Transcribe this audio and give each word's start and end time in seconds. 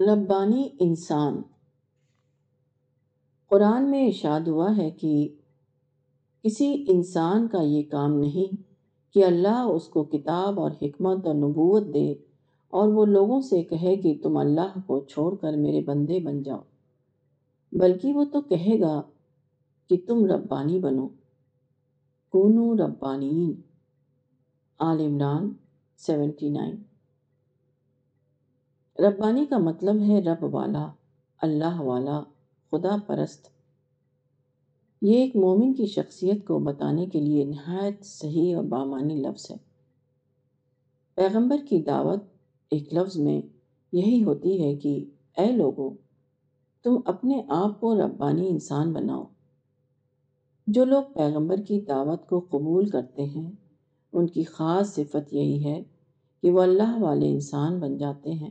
ربانی 0.00 0.68
انسان 0.80 1.34
قرآن 3.50 3.84
میں 3.90 4.02
ارشاد 4.06 4.48
ہوا 4.48 4.70
ہے 4.76 4.90
کہ 5.00 5.10
کسی 6.44 6.72
انسان 6.92 7.46
کا 7.48 7.60
یہ 7.62 7.82
کام 7.90 8.14
نہیں 8.18 8.56
کہ 9.14 9.24
اللہ 9.24 9.58
اس 9.74 9.84
کو 9.88 10.02
کتاب 10.14 10.58
اور 10.60 10.70
حکمت 10.80 11.26
اور 11.26 11.34
نبوت 11.34 11.92
دے 11.94 12.10
اور 12.80 12.88
وہ 12.92 13.04
لوگوں 13.06 13.40
سے 13.50 13.62
کہے 13.64 13.94
کہ 14.02 14.14
تم 14.22 14.36
اللہ 14.36 14.78
کو 14.86 14.98
چھوڑ 15.10 15.34
کر 15.40 15.56
میرے 15.56 15.80
بندے 15.86 16.18
بن 16.24 16.42
جاؤ 16.42 16.60
بلکہ 17.80 18.14
وہ 18.14 18.24
تو 18.32 18.40
کہے 18.48 18.80
گا 18.80 19.00
کہ 19.88 19.96
تم 20.06 20.24
ربانی 20.32 20.78
بنو 20.88 21.06
کونو 22.36 22.72
ربانین 22.84 23.52
عمران 24.88 25.52
سیونٹی 26.06 26.48
نائن 26.58 26.74
ربانی 29.02 29.44
کا 29.50 29.58
مطلب 29.58 30.00
ہے 30.08 30.18
رب 30.24 30.42
والا 30.54 30.84
اللہ 31.42 31.80
والا 31.82 32.20
خدا 32.70 32.94
پرست 33.06 33.48
یہ 35.04 35.16
ایک 35.20 35.34
مومن 35.36 35.72
کی 35.74 35.86
شخصیت 35.94 36.46
کو 36.46 36.58
بتانے 36.68 37.06
کے 37.12 37.20
لیے 37.20 37.44
نہایت 37.44 38.04
صحیح 38.06 38.54
اور 38.56 38.64
بامانی 38.74 39.14
لفظ 39.22 39.50
ہے 39.50 39.56
پیغمبر 41.14 41.64
کی 41.68 41.80
دعوت 41.86 42.20
ایک 42.76 42.94
لفظ 42.94 43.16
میں 43.20 43.40
یہی 44.00 44.22
ہوتی 44.24 44.62
ہے 44.62 44.74
کہ 44.82 44.96
اے 45.40 45.50
لوگوں 45.52 45.90
تم 46.84 47.00
اپنے 47.16 47.42
آپ 47.62 47.78
کو 47.80 47.94
ربانی 48.04 48.48
انسان 48.50 48.92
بناؤ 48.92 49.24
جو 50.76 50.84
لوگ 50.84 51.12
پیغمبر 51.14 51.60
کی 51.68 51.80
دعوت 51.88 52.28
کو 52.28 52.40
قبول 52.50 52.88
کرتے 52.90 53.24
ہیں 53.36 53.50
ان 54.12 54.26
کی 54.36 54.44
خاص 54.56 54.94
صفت 54.94 55.32
یہی 55.34 55.62
ہے 55.64 55.80
کہ 56.42 56.50
وہ 56.50 56.60
اللہ 56.62 56.96
والے 57.02 57.30
انسان 57.32 57.78
بن 57.80 57.96
جاتے 57.98 58.32
ہیں 58.44 58.50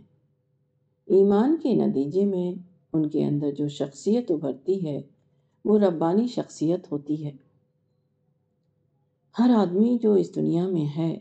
ایمان 1.16 1.56
کے 1.64 1.74
نتیجے 1.76 2.24
میں 2.26 2.52
ان 2.96 3.08
کے 3.10 3.24
اندر 3.26 3.52
جو 3.58 3.68
شخصیت 3.78 4.32
ابھرتی 4.32 4.86
ہے 4.86 5.00
وہ 5.66 5.78
ربانی 5.80 6.28
شخصیت 6.36 6.92
ہوتی 6.92 7.24
ہے 7.26 7.32
ہر 9.40 9.50
آدمی 9.58 9.98
جو 10.02 10.14
اس 10.22 10.36
دنیا 10.36 10.68
میں 10.68 10.86
ہے 10.98 11.14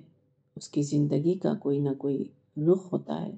اس 0.57 0.69
کی 0.69 0.83
زندگی 0.93 1.35
کا 1.43 1.53
کوئی 1.61 1.79
نہ 1.81 1.93
کوئی 1.99 2.25
رخ 2.71 2.93
ہوتا 2.93 3.21
ہے 3.25 3.33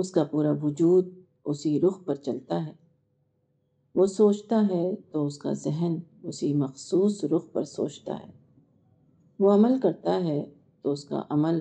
اس 0.00 0.10
کا 0.12 0.24
پورا 0.30 0.52
وجود 0.62 1.08
اسی 1.52 1.78
رخ 1.80 2.04
پر 2.04 2.14
چلتا 2.28 2.64
ہے 2.66 2.72
وہ 3.94 4.06
سوچتا 4.14 4.62
ہے 4.70 4.84
تو 5.10 5.26
اس 5.26 5.38
کا 5.38 5.52
ذہن 5.66 5.94
اسی 6.28 6.52
مخصوص 6.62 7.22
رخ 7.34 7.52
پر 7.52 7.64
سوچتا 7.76 8.18
ہے 8.22 8.30
وہ 9.44 9.52
عمل 9.52 9.78
کرتا 9.82 10.22
ہے 10.24 10.42
تو 10.82 10.92
اس 10.92 11.04
کا 11.04 11.22
عمل 11.30 11.60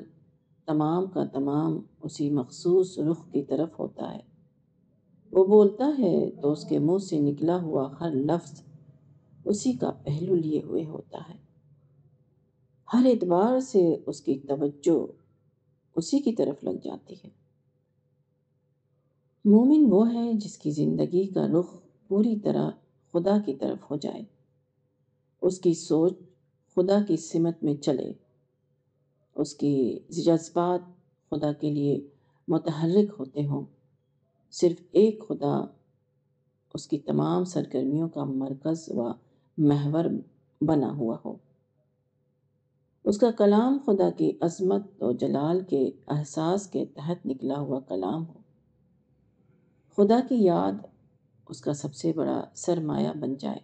تمام 0.67 1.05
کا 1.13 1.23
تمام 1.33 1.77
اسی 2.03 2.29
مخصوص 2.33 2.97
رخ 3.09 3.17
کی 3.31 3.43
طرف 3.49 3.79
ہوتا 3.79 4.13
ہے 4.13 4.19
وہ 5.31 5.43
بولتا 5.47 5.89
ہے 5.97 6.13
تو 6.41 6.51
اس 6.51 6.63
کے 6.69 6.79
منہ 6.79 6.97
سے 7.09 7.19
نکلا 7.19 7.57
ہوا 7.61 7.87
ہر 7.99 8.15
لفظ 8.31 8.61
اسی 9.53 9.73
کا 9.81 9.91
پہلو 10.03 10.35
لیے 10.35 10.61
ہوئے 10.65 10.85
ہوتا 10.85 11.19
ہے 11.29 11.37
ہر 12.93 13.05
اعتبار 13.09 13.59
سے 13.71 13.81
اس 14.11 14.21
کی 14.21 14.37
توجہ 14.47 14.97
اسی 16.01 16.19
کی 16.19 16.31
طرف 16.35 16.63
لگ 16.63 16.77
جاتی 16.83 17.15
ہے 17.23 17.29
مومن 19.51 19.85
وہ 19.91 20.03
ہے 20.13 20.31
جس 20.43 20.57
کی 20.57 20.71
زندگی 20.79 21.25
کا 21.33 21.45
رخ 21.57 21.75
پوری 22.07 22.35
طرح 22.43 22.69
خدا 23.13 23.37
کی 23.45 23.53
طرف 23.63 23.89
ہو 23.91 23.95
جائے 24.05 24.23
اس 25.49 25.59
کی 25.65 25.73
سوچ 25.87 26.13
خدا 26.75 26.99
کی 27.07 27.17
سمت 27.27 27.63
میں 27.63 27.73
چلے 27.85 28.11
اس 29.41 29.53
کی 29.61 29.71
جذبات 30.25 30.81
خدا 31.31 31.51
کے 31.61 31.69
لیے 31.73 31.99
متحرک 32.53 33.15
ہوتے 33.19 33.45
ہوں 33.47 33.63
صرف 34.59 34.81
ایک 34.99 35.23
خدا 35.27 35.55
اس 36.77 36.87
کی 36.87 36.97
تمام 37.09 37.43
سرگرمیوں 37.55 38.07
کا 38.13 38.23
مرکز 38.29 38.87
و 38.97 39.07
محور 39.69 40.05
بنا 40.67 40.91
ہوا 40.97 41.17
ہو 41.25 41.35
اس 43.11 43.17
کا 43.19 43.29
کلام 43.37 43.77
خدا 43.85 44.09
کی 44.17 44.31
عظمت 44.47 45.03
و 45.03 45.11
جلال 45.21 45.61
کے 45.69 45.85
احساس 46.15 46.67
کے 46.71 46.85
تحت 46.95 47.25
نکلا 47.25 47.59
ہوا 47.59 47.79
کلام 47.89 48.25
ہو 48.27 48.39
خدا 49.97 50.19
کی 50.29 50.43
یاد 50.45 50.85
اس 51.49 51.61
کا 51.61 51.73
سب 51.83 51.93
سے 51.95 52.13
بڑا 52.15 52.41
سرمایہ 52.65 53.09
بن 53.21 53.35
جائے 53.39 53.59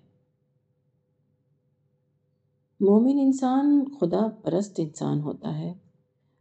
مومن 2.85 3.17
انسان 3.21 3.67
خدا 3.99 4.21
پرست 4.43 4.79
انسان 4.83 5.19
ہوتا 5.21 5.57
ہے 5.57 5.73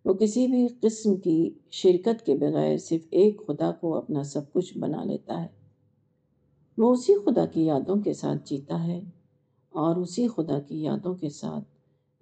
وہ 0.04 0.12
کسی 0.20 0.46
بھی 0.52 0.66
قسم 0.82 1.16
کی 1.24 1.34
شرکت 1.80 2.24
کے 2.26 2.34
بغیر 2.42 2.76
صرف 2.84 3.02
ایک 3.20 3.40
خدا 3.46 3.70
کو 3.80 3.94
اپنا 3.96 4.22
سب 4.30 4.52
کچھ 4.52 4.78
بنا 4.84 5.02
لیتا 5.04 5.40
ہے 5.42 5.46
وہ 6.82 6.92
اسی 6.92 7.14
خدا 7.24 7.44
کی 7.54 7.64
یادوں 7.66 7.96
کے 8.02 8.12
ساتھ 8.22 8.48
جیتا 8.50 8.82
ہے 8.84 8.98
اور 9.82 9.96
اسی 10.04 10.26
خدا 10.36 10.58
کی 10.68 10.80
یادوں 10.82 11.14
کے 11.22 11.28
ساتھ 11.40 11.64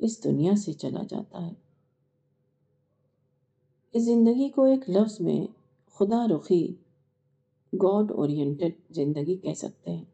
اس 0.06 0.22
دنیا 0.24 0.54
سے 0.64 0.72
چلا 0.82 1.02
جاتا 1.10 1.44
ہے 1.46 1.52
اس 3.92 4.04
زندگی 4.04 4.48
کو 4.54 4.64
ایک 4.72 4.88
لفظ 4.96 5.20
میں 5.28 5.40
خدا 5.98 6.24
رخی 6.34 6.64
گاڈ 7.82 8.10
اورینٹڈ 8.16 8.72
زندگی 8.96 9.36
کہہ 9.46 9.54
سکتے 9.64 9.90
ہیں 9.96 10.04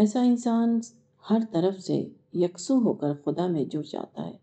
ایسا 0.00 0.22
انسان 0.32 0.80
ہر 1.28 1.38
طرف 1.52 1.80
سے 1.86 1.98
یکسو 2.42 2.74
ہو 2.84 2.92
کر 3.00 3.12
خدا 3.24 3.46
میں 3.54 3.64
جڑ 3.72 3.82
جاتا 3.90 4.26
ہے 4.26 4.36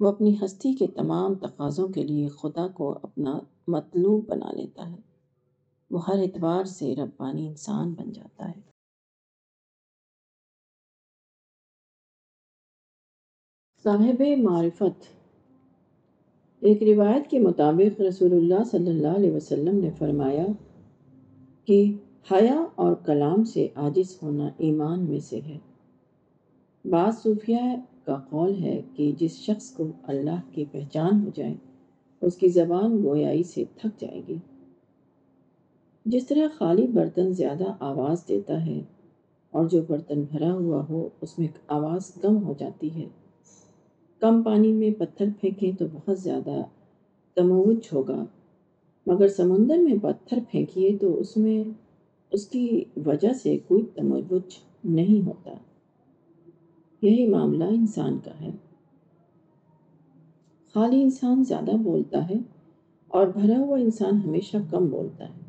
وہ 0.00 0.08
اپنی 0.08 0.34
ہستی 0.42 0.72
کے 0.78 0.86
تمام 0.96 1.34
تقاضوں 1.44 1.88
کے 1.96 2.02
لیے 2.10 2.28
خدا 2.40 2.66
کو 2.74 2.90
اپنا 3.02 3.38
مطلوب 3.74 4.28
بنا 4.28 4.50
لیتا 4.56 4.90
ہے 4.90 4.96
وہ 5.94 6.06
ہر 6.06 6.18
اعتبار 6.22 6.64
سے 6.76 6.94
ربانی 6.96 7.46
انسان 7.46 7.92
بن 7.98 8.12
جاتا 8.12 8.48
ہے 8.48 8.60
صاحب 13.82 14.22
معرفت 14.42 15.04
ایک 16.68 16.82
روایت 16.82 17.30
کے 17.30 17.38
مطابق 17.38 18.00
رسول 18.00 18.32
اللہ 18.36 18.64
صلی 18.70 18.90
اللہ 18.90 19.16
علیہ 19.18 19.32
وسلم 19.34 19.78
نے 19.80 19.90
فرمایا 19.98 20.44
کہ 21.66 21.80
حیا 22.30 22.56
اور 22.82 22.92
کلام 23.04 23.42
سے 23.52 23.66
عاجز 23.82 24.16
ہونا 24.22 24.48
ایمان 24.66 25.00
میں 25.08 25.18
سے 25.28 25.38
ہے 25.48 25.58
بعض 26.90 27.18
صوفیہ 27.22 27.58
کا 28.06 28.16
قول 28.30 28.54
ہے 28.62 28.80
کہ 28.96 29.10
جس 29.18 29.36
شخص 29.44 29.70
کو 29.76 29.86
اللہ 30.14 30.40
کی 30.54 30.64
پہچان 30.72 31.22
ہو 31.24 31.30
جائے 31.34 31.54
اس 32.26 32.36
کی 32.36 32.48
زبان 32.58 33.02
گویائی 33.04 33.42
سے 33.54 33.64
تھک 33.80 34.00
جائے 34.00 34.22
گی 34.28 34.36
جس 36.12 36.26
طرح 36.26 36.46
خالی 36.58 36.86
برتن 36.94 37.32
زیادہ 37.40 37.64
آواز 37.90 38.26
دیتا 38.28 38.64
ہے 38.66 38.80
اور 39.58 39.68
جو 39.72 39.82
برتن 39.88 40.22
بھرا 40.30 40.52
ہوا 40.54 40.84
ہو 40.88 41.08
اس 41.22 41.38
میں 41.38 41.48
آواز 41.78 42.10
کم 42.22 42.42
ہو 42.46 42.54
جاتی 42.58 42.94
ہے 42.94 43.06
کم 44.20 44.42
پانی 44.42 44.72
میں 44.72 44.90
پتھر 45.00 45.28
پھینکیں 45.40 45.70
تو 45.78 45.86
بہت 45.92 46.18
زیادہ 46.20 46.60
تموج 47.36 47.88
ہوگا 47.92 48.24
مگر 49.06 49.28
سمندر 49.36 49.76
میں 49.82 49.96
پتھر 50.02 50.38
پھینکیے 50.50 50.96
تو 51.00 51.18
اس 51.20 51.36
میں 51.36 51.62
اس 52.36 52.46
کی 52.48 52.62
وجہ 53.06 53.32
سے 53.42 53.56
کوئی 53.68 53.84
تموج 53.94 54.32
نہیں 54.94 55.26
ہوتا 55.26 55.52
یہی 57.02 57.26
معاملہ 57.30 57.64
انسان 57.76 58.18
کا 58.24 58.30
ہے 58.40 58.50
خالی 60.74 61.00
انسان 61.02 61.42
زیادہ 61.48 61.76
بولتا 61.84 62.28
ہے 62.28 62.34
اور 63.18 63.26
بھرا 63.36 63.58
ہوا 63.58 63.78
انسان 63.78 64.20
ہمیشہ 64.24 64.56
کم 64.70 64.86
بولتا 64.90 65.28
ہے 65.28 65.46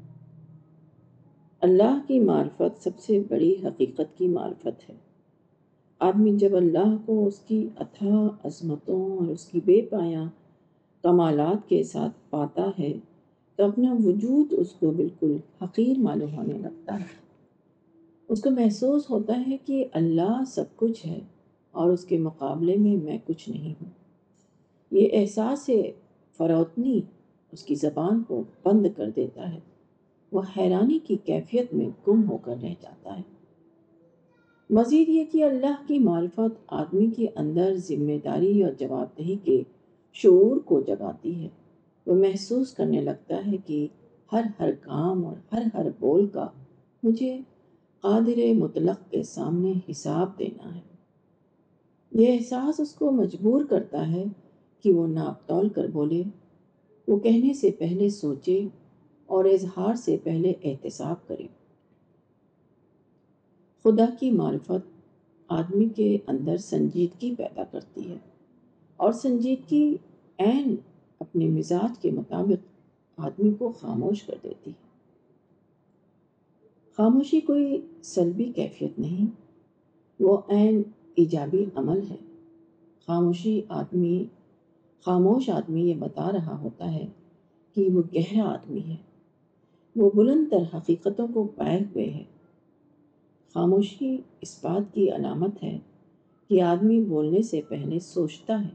اللہ 1.68 2.00
کی 2.08 2.20
معرفت 2.30 2.84
سب 2.84 3.00
سے 3.06 3.20
بڑی 3.30 3.54
حقیقت 3.64 4.18
کی 4.18 4.28
معرفت 4.38 4.90
ہے 4.90 4.96
آدمی 6.10 6.32
جب 6.42 6.56
اللہ 6.58 6.96
کو 7.06 7.26
اس 7.28 7.40
کی 7.48 7.66
اتھا 7.86 8.28
عظمتوں 8.48 9.02
اور 9.18 9.28
اس 9.32 9.46
کی 9.46 9.60
بے 9.66 9.82
پایا 9.90 10.24
کمالات 11.04 11.68
کے 11.70 11.84
ساتھ 11.92 12.14
پاتا 12.30 12.70
ہے 12.80 12.92
تو 13.59 13.66
اپنا 13.66 13.94
وجود 14.03 14.54
اس 14.57 14.72
کو 14.80 14.89
بالکل 14.98 15.36
حقیر 15.62 15.98
معلوم 16.01 16.34
ہونے 16.36 16.54
لگتا 16.57 16.94
ہے 17.00 17.06
اس 18.34 18.42
کو 18.42 18.50
محسوس 18.60 19.10
ہوتا 19.10 19.39
ہے 19.48 19.57
کہ 19.66 19.84
اللہ 20.00 20.44
سب 20.48 20.75
کچھ 20.81 21.06
ہے 21.07 21.18
اور 21.81 21.89
اس 21.94 22.06
کے 22.12 22.18
مقابلے 22.28 22.75
میں 22.84 22.95
میں 23.04 23.18
کچھ 23.25 23.48
نہیں 23.50 23.74
ہوں 23.81 23.89
یہ 25.00 25.18
احساس 25.19 25.68
ہے 25.69 25.81
فروتنی 26.38 27.00
اس 27.57 27.63
کی 27.63 27.75
زبان 27.84 28.22
کو 28.28 28.42
بند 28.66 28.86
کر 28.98 29.10
دیتا 29.16 29.51
ہے 29.54 29.60
وہ 30.31 30.42
حیرانی 30.56 31.00
کی 31.07 31.18
کیفیت 31.25 31.74
میں 31.74 31.89
گم 32.07 32.28
ہو 32.30 32.38
کر 32.45 32.56
رہ 32.63 32.74
جاتا 32.81 33.18
ہے 33.18 33.24
مزید 34.80 35.10
یہ 35.18 35.24
کہ 35.31 35.44
اللہ 35.51 35.86
کی 35.88 36.00
معرفت 36.07 36.57
آدمی 36.84 37.06
کے 37.18 37.28
اندر 37.44 37.75
ذمہ 37.89 38.18
داری 38.25 38.62
اور 38.63 38.72
جواب 38.80 39.18
دہی 39.18 39.38
کے 39.45 39.62
شعور 40.22 40.60
کو 40.72 40.81
جگاتی 40.92 41.42
ہے 41.44 41.57
تو 42.10 42.16
محسوس 42.16 42.72
کرنے 42.74 43.00
لگتا 43.02 43.38
ہے 43.48 43.58
کہ 43.66 43.76
ہر 44.32 44.44
ہر 44.60 44.70
کام 44.82 45.26
اور 45.26 45.36
ہر 45.52 45.64
ہر 45.74 45.90
بول 46.00 46.26
کا 46.34 46.48
مجھے 47.04 47.30
قادر 48.02 48.40
مطلق 48.60 49.10
کے 49.12 49.22
سامنے 49.32 49.74
حساب 49.90 50.30
دینا 50.40 50.74
ہے 50.76 50.82
یہ 52.22 52.32
احساس 52.34 52.80
اس 52.80 52.94
کو 53.02 53.12
مجبور 53.20 53.66
کرتا 53.70 54.06
ہے 54.12 54.24
کہ 54.84 54.92
وہ 54.94 55.06
ناپ 55.08 55.46
تول 55.48 55.70
کر 55.76 55.88
بولے 55.98 56.22
وہ 57.08 57.20
کہنے 57.28 57.54
سے 57.62 57.72
پہلے 57.80 58.10
سوچے 58.18 58.60
اور 59.36 59.46
اظہار 59.54 59.94
سے 60.06 60.18
پہلے 60.24 60.54
احتساب 60.72 61.28
کرے 61.28 61.48
خدا 63.84 64.06
کی 64.20 64.32
معرفت 64.42 64.90
آدمی 65.62 65.88
کے 66.02 66.16
اندر 66.34 66.58
سنجیدگی 66.72 67.34
پیدا 67.38 67.64
کرتی 67.72 68.10
ہے 68.10 68.18
اور 69.06 69.12
سنجیدگی 69.26 69.88
عین 70.46 70.76
اپنے 71.21 71.45
مزاج 71.50 71.98
کے 72.01 72.12
مطابق 72.12 73.19
آدمی 73.27 73.51
کو 73.60 73.71
خاموش 73.80 74.21
کر 74.24 74.36
دیتی 74.44 74.71
ہے 74.71 74.88
خاموشی 76.98 77.39
کوئی 77.50 77.80
سلبی 78.12 78.51
کیفیت 78.56 78.98
نہیں 79.00 79.27
وہ 80.24 80.38
عین 80.56 80.81
ایجابی 81.21 81.63
عمل 81.81 82.00
ہے 82.10 82.16
خاموشی 83.07 83.60
آدمی 83.80 84.18
خاموش 85.06 85.50
آدمی 85.50 85.81
یہ 85.89 85.94
بتا 86.00 86.31
رہا 86.33 86.57
ہوتا 86.62 86.94
ہے 86.94 87.06
کہ 87.75 87.88
وہ 87.94 88.01
گہرا 88.15 88.50
آدمی 88.54 88.81
ہے 88.88 88.95
وہ 90.01 90.10
بلند 90.15 90.48
تر 90.51 90.63
حقیقتوں 90.75 91.27
کو 91.33 91.44
پائے 91.56 91.80
ہوئے 91.80 92.10
ہے 92.10 92.24
خاموشی 93.54 94.15
اس 94.42 94.57
بات 94.63 94.94
کی 94.94 95.10
علامت 95.15 95.63
ہے 95.63 95.77
کہ 96.50 96.62
آدمی 96.63 97.00
بولنے 97.06 97.42
سے 97.51 97.62
پہلے 97.69 98.00
سوچتا 98.10 98.62
ہے 98.63 98.69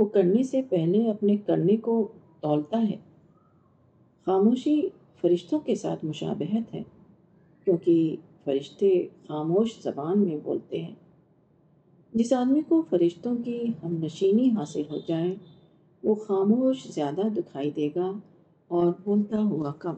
وہ 0.00 0.04
کرنے 0.12 0.42
سے 0.50 0.60
پہلے 0.68 0.98
اپنے 1.10 1.36
کرنے 1.46 1.76
کو 1.86 1.94
تولتا 2.40 2.78
ہے 2.88 2.96
خاموشی 4.26 4.76
فرشتوں 5.22 5.58
کے 5.66 5.74
ساتھ 5.82 6.04
مشابہت 6.04 6.72
ہے 6.74 6.82
کیونکہ 7.64 8.14
فرشتے 8.44 8.90
خاموش 9.28 9.74
زبان 9.82 10.18
میں 10.24 10.36
بولتے 10.44 10.82
ہیں 10.82 10.94
جس 12.18 12.32
آدمی 12.32 12.60
کو 12.68 12.80
فرشتوں 12.90 13.34
کی 13.44 13.58
ہم 13.82 13.96
نشینی 14.04 14.48
حاصل 14.56 14.82
ہو 14.90 14.98
جائے 15.08 15.34
وہ 16.04 16.14
خاموش 16.28 16.86
زیادہ 16.94 17.28
دکھائی 17.36 17.70
دے 17.76 17.88
گا 17.96 18.10
اور 18.78 18.92
بولتا 19.04 19.42
ہوا 19.50 19.72
کم 19.78 19.94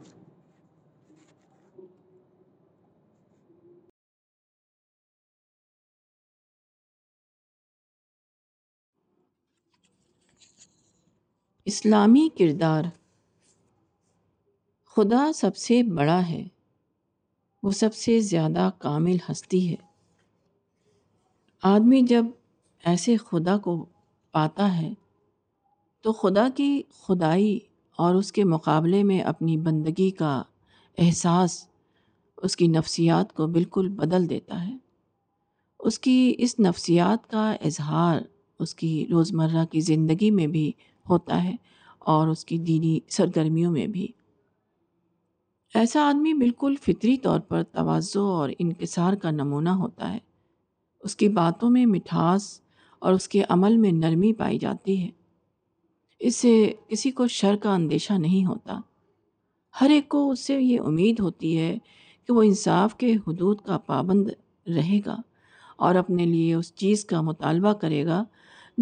اسلامی 11.71 12.27
کردار 12.37 12.83
خدا 14.95 15.21
سب 15.33 15.55
سے 15.57 15.81
بڑا 15.97 16.19
ہے 16.29 16.43
وہ 17.63 17.71
سب 17.77 17.93
سے 17.95 18.19
زیادہ 18.29 18.69
کامل 18.79 19.17
ہستی 19.29 19.59
ہے 19.69 19.75
آدمی 21.71 22.01
جب 22.09 22.25
ایسے 22.91 23.15
خدا 23.25 23.57
کو 23.67 23.75
پاتا 24.31 24.67
ہے 24.81 24.91
تو 26.03 26.13
خدا 26.23 26.47
کی 26.57 26.69
خدائی 27.03 27.57
اور 28.03 28.15
اس 28.15 28.31
کے 28.33 28.43
مقابلے 28.55 29.03
میں 29.11 29.21
اپنی 29.33 29.57
بندگی 29.69 30.09
کا 30.19 30.41
احساس 31.05 31.57
اس 32.43 32.55
کی 32.57 32.67
نفسیات 32.77 33.33
کو 33.35 33.47
بالکل 33.55 33.89
بدل 34.01 34.29
دیتا 34.29 34.65
ہے 34.67 34.73
اس 35.87 35.99
کی 35.99 36.33
اس 36.43 36.59
نفسیات 36.67 37.29
کا 37.31 37.51
اظہار 37.71 38.19
اس 38.63 38.75
کی 38.75 38.95
روزمرہ 39.11 39.65
کی 39.71 39.79
زندگی 39.91 40.29
میں 40.31 40.47
بھی 40.57 40.71
ہوتا 41.09 41.43
ہے 41.43 41.55
اور 42.13 42.27
اس 42.27 42.43
کی 42.45 42.57
دینی 42.67 42.99
سرگرمیوں 43.17 43.71
میں 43.71 43.87
بھی 43.95 44.07
ایسا 45.79 46.07
آدمی 46.07 46.33
بالکل 46.39 46.75
فطری 46.81 47.15
طور 47.21 47.39
پر 47.49 47.63
توازو 47.73 48.25
اور 48.33 48.49
انکسار 48.59 49.13
کا 49.21 49.31
نمونہ 49.31 49.69
ہوتا 49.83 50.11
ہے 50.13 50.17
اس 51.03 51.15
کی 51.15 51.27
باتوں 51.39 51.69
میں 51.69 51.85
مٹھاس 51.85 52.47
اور 53.05 53.13
اس 53.13 53.27
کے 53.29 53.43
عمل 53.49 53.77
میں 53.77 53.91
نرمی 53.91 54.33
پائی 54.39 54.57
جاتی 54.59 55.01
ہے 55.03 55.09
اس 56.27 56.35
سے 56.35 56.51
کسی 56.89 57.11
کو 57.11 57.27
شر 57.37 57.55
کا 57.63 57.73
اندیشہ 57.73 58.13
نہیں 58.25 58.45
ہوتا 58.45 58.79
ہر 59.79 59.89
ایک 59.89 60.07
کو 60.09 60.29
اس 60.31 60.39
سے 60.47 60.59
یہ 60.61 60.79
امید 60.87 61.19
ہوتی 61.19 61.57
ہے 61.59 61.75
کہ 62.27 62.33
وہ 62.33 62.43
انصاف 62.43 62.95
کے 62.97 63.13
حدود 63.27 63.61
کا 63.65 63.77
پابند 63.85 64.29
رہے 64.75 64.99
گا 65.05 65.15
اور 65.85 65.95
اپنے 66.03 66.25
لیے 66.25 66.53
اس 66.53 66.73
چیز 66.81 67.03
کا 67.05 67.21
مطالبہ 67.29 67.73
کرے 67.81 68.05
گا 68.05 68.23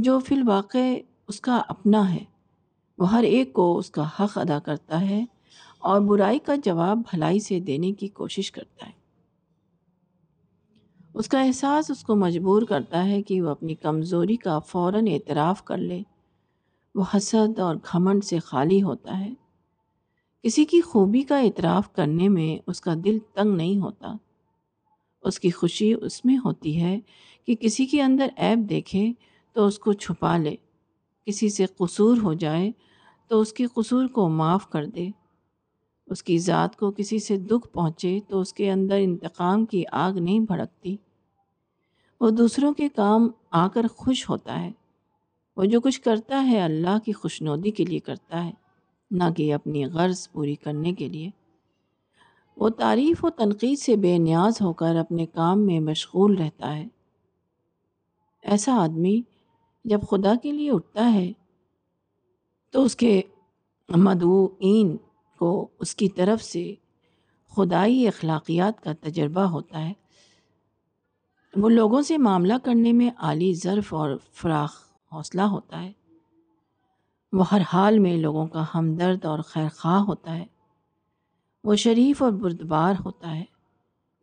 جو 0.08 0.18
فی 0.26 0.36
الواقع 0.36 0.86
اس 1.32 1.40
کا 1.42 1.62
اپنا 1.70 2.02
ہے 2.14 2.24
وہ 3.00 3.10
ہر 3.12 3.24
ایک 3.24 3.52
کو 3.58 3.66
اس 3.78 3.90
کا 3.98 4.04
حق 4.20 4.38
ادا 4.38 4.58
کرتا 4.64 5.00
ہے 5.10 5.24
اور 5.90 6.00
برائی 6.08 6.40
کا 6.48 6.56
جواب 6.64 6.98
بھلائی 7.12 7.40
سے 7.48 7.60
دینے 7.68 7.92
کی 8.00 8.08
کوشش 8.18 8.52
کرتا 8.56 8.88
ہے 8.88 8.92
اس 11.22 11.28
کا 11.34 11.40
احساس 11.42 11.90
اس 11.92 12.02
کو 12.10 12.16
مجبور 12.24 12.62
کرتا 12.72 13.04
ہے 13.08 13.22
کہ 13.30 13.40
وہ 13.42 13.50
اپنی 13.50 13.76
کمزوری 13.86 14.36
کا 14.48 14.58
فوراً 14.72 15.08
اعتراف 15.12 15.64
کر 15.70 15.78
لے 15.92 16.00
وہ 17.00 17.04
حسد 17.16 17.60
اور 17.68 17.76
گھمنڈ 17.94 18.24
سے 18.30 18.40
خالی 18.50 18.82
ہوتا 18.88 19.20
ہے 19.20 19.30
کسی 20.48 20.66
کی 20.74 20.82
خوبی 20.92 21.22
کا 21.32 21.38
اعتراف 21.48 21.92
کرنے 22.02 22.28
میں 22.40 22.50
اس 22.72 22.82
کا 22.88 22.94
دل 23.06 23.18
تنگ 23.36 23.56
نہیں 23.62 23.78
ہوتا 23.86 24.14
اس 25.32 25.40
کی 25.40 25.50
خوشی 25.62 25.92
اس 26.10 26.20
میں 26.26 26.38
ہوتی 26.46 26.76
ہے 26.82 26.98
کہ 27.46 27.56
کسی 27.64 27.86
کے 27.94 28.02
اندر 28.08 28.28
عیب 28.50 28.70
دیکھے 28.70 29.06
تو 29.54 29.66
اس 29.68 29.78
کو 29.86 29.94
چھپا 30.08 30.36
لے 30.48 30.56
کسی 31.26 31.50
سے 31.56 31.66
قصور 31.78 32.18
ہو 32.24 32.34
جائے 32.44 32.72
تو 33.28 33.40
اس 33.42 33.54
کی 33.54 33.66
قصور 33.74 34.08
کو 34.14 34.28
معاف 34.30 34.68
کر 34.70 34.86
دے 34.96 35.10
اس 36.12 36.24
کی 36.24 36.38
ذات 36.46 36.76
کو 36.76 36.92
کسی 36.98 37.20
سے 37.28 37.38
دکھ 37.52 37.68
پہنچے 37.74 38.20
تو 38.28 38.40
اس 38.42 38.54
کے 38.54 38.72
اندر 38.72 39.00
انتقام 39.02 39.66
کی 39.74 39.84
آگ 40.06 40.14
نہیں 40.20 40.40
بھڑکتی 40.52 40.96
وہ 42.20 42.30
دوسروں 42.30 42.74
کے 42.80 42.88
کام 42.96 43.30
آ 43.62 43.68
کر 43.74 43.88
خوش 43.98 44.30
ہوتا 44.30 44.60
ہے 44.62 44.72
وہ 45.58 45.66
جو 45.74 45.80
کچھ 45.82 46.02
کرتا 46.02 46.44
ہے 46.48 46.62
اللہ 46.62 46.98
کی 47.06 47.12
خوشنودی 47.14 47.72
کے 47.80 47.86
لیے 47.86 48.00
کرتا 48.10 48.44
ہے 48.46 48.52
نہ 49.20 49.24
کہ 49.38 49.54
اپنی 49.54 49.86
غرض 49.94 50.28
پوری 50.32 50.56
کرنے 50.66 50.94
کے 51.00 51.08
لیے 51.10 51.30
وہ 52.58 52.70
تعریف 52.80 53.24
و 53.26 53.30
تنقید 53.38 53.80
سے 53.80 53.96
بے 54.06 54.18
نیاز 54.18 54.62
ہو 54.62 54.72
کر 54.82 54.96
اپنے 55.00 55.26
کام 55.34 55.66
میں 55.66 55.80
مشغول 55.80 56.38
رہتا 56.42 56.76
ہے 56.76 56.86
ایسا 58.54 58.76
آدمی 58.84 59.20
جب 59.90 60.02
خدا 60.10 60.34
کے 60.44 60.52
لیے 60.52 60.70
اٹھتا 60.72 61.12
ہے 61.14 61.32
تو 62.72 62.84
اس 62.86 62.96
کے 62.96 63.22
مدعوین 64.04 64.96
کو 65.40 65.48
اس 65.82 65.94
کی 65.96 66.08
طرف 66.18 66.44
سے 66.44 66.74
خدائی 67.56 68.08
اخلاقیات 68.08 68.82
کا 68.84 68.92
تجربہ 69.02 69.42
ہوتا 69.56 69.86
ہے 69.88 69.94
وہ 71.62 71.70
لوگوں 71.70 72.02
سے 72.10 72.18
معاملہ 72.26 72.54
کرنے 72.66 72.92
میں 73.00 73.10
عالی 73.30 73.54
ظرف 73.64 73.94
اور 73.94 74.16
فراخ 74.42 74.76
حوصلہ 75.14 75.42
ہوتا 75.56 75.82
ہے 75.84 75.92
وہ 77.38 77.44
ہر 77.52 77.62
حال 77.74 78.00
میں 78.00 78.16
لوگوں 78.18 78.46
کا 78.54 78.64
ہمدرد 78.76 79.26
اور 79.26 79.40
خیر 79.48 79.68
خواہ 79.78 80.00
ہوتا 80.08 80.38
ہے 80.38 80.46
وہ 81.64 81.76
شریف 81.86 82.22
اور 82.24 82.32
بردبار 82.44 82.94
ہوتا 83.06 83.36
ہے 83.36 83.44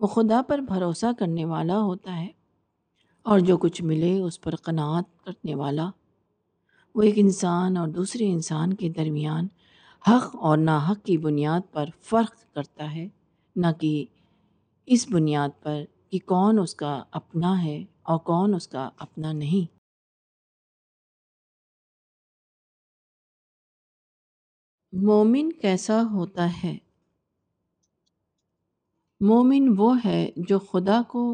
وہ 0.00 0.06
خدا 0.06 0.40
پر 0.48 0.58
بھروسہ 0.72 1.12
کرنے 1.18 1.44
والا 1.44 1.80
ہوتا 1.80 2.16
ہے 2.20 2.26
اور 3.30 3.38
جو 3.46 3.56
کچھ 3.62 3.80
ملے 3.88 4.10
اس 4.26 4.40
پر 4.40 4.54
قناعت 4.66 5.04
کرنے 5.24 5.54
والا 5.54 5.84
وہ 6.94 7.02
ایک 7.06 7.14
انسان 7.18 7.76
اور 7.76 7.88
دوسرے 7.96 8.26
انسان 8.32 8.72
کے 8.82 8.88
درمیان 8.98 9.46
حق 10.08 10.36
اور 10.50 10.58
ناحق 10.58 10.90
حق 10.90 11.04
کی 11.06 11.16
بنیاد 11.24 11.70
پر 11.72 11.88
فرق 12.10 12.34
کرتا 12.54 12.90
ہے 12.94 13.06
نہ 13.64 13.72
کہ 13.80 13.90
اس 14.96 15.04
بنیاد 15.12 15.62
پر 15.62 15.80
کہ 16.10 16.18
کون 16.32 16.58
اس 16.58 16.74
کا 16.82 16.92
اپنا 17.20 17.52
ہے 17.64 17.76
اور 18.10 18.18
کون 18.30 18.54
اس 18.58 18.68
کا 18.76 18.88
اپنا 19.06 19.32
نہیں 19.42 19.66
مومن 25.06 25.52
کیسا 25.62 26.00
ہوتا 26.12 26.48
ہے 26.62 26.76
مومن 29.32 29.68
وہ 29.78 29.94
ہے 30.04 30.20
جو 30.48 30.58
خدا 30.70 31.00
کو 31.08 31.26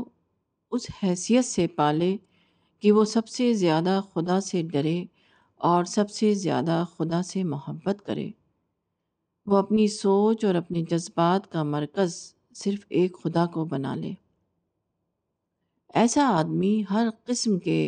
اس 0.75 0.87
حیثیت 1.03 1.45
سے 1.47 1.67
پالے 1.77 2.17
کہ 2.83 2.91
وہ 2.93 3.05
سب 3.11 3.29
سے 3.29 3.53
زیادہ 3.55 4.01
خدا 4.15 4.41
سے 4.47 4.63
ڈرے 4.71 5.01
اور 5.71 5.85
سب 5.91 6.11
سے 6.11 6.33
زیادہ 6.35 6.83
خدا 6.97 7.23
سے 7.33 7.43
محبت 7.51 8.03
کرے 8.07 8.27
وہ 9.53 9.57
اپنی 9.57 9.87
سوچ 9.97 10.45
اور 10.45 10.55
اپنے 10.63 10.83
جذبات 10.91 11.51
کا 11.53 11.63
مرکز 11.75 12.15
صرف 12.63 12.85
ایک 12.99 13.19
خدا 13.23 13.45
کو 13.55 13.65
بنا 13.75 13.95
لے 14.01 14.13
ایسا 16.03 16.27
آدمی 16.39 16.73
ہر 16.91 17.07
قسم 17.27 17.59
کے 17.69 17.79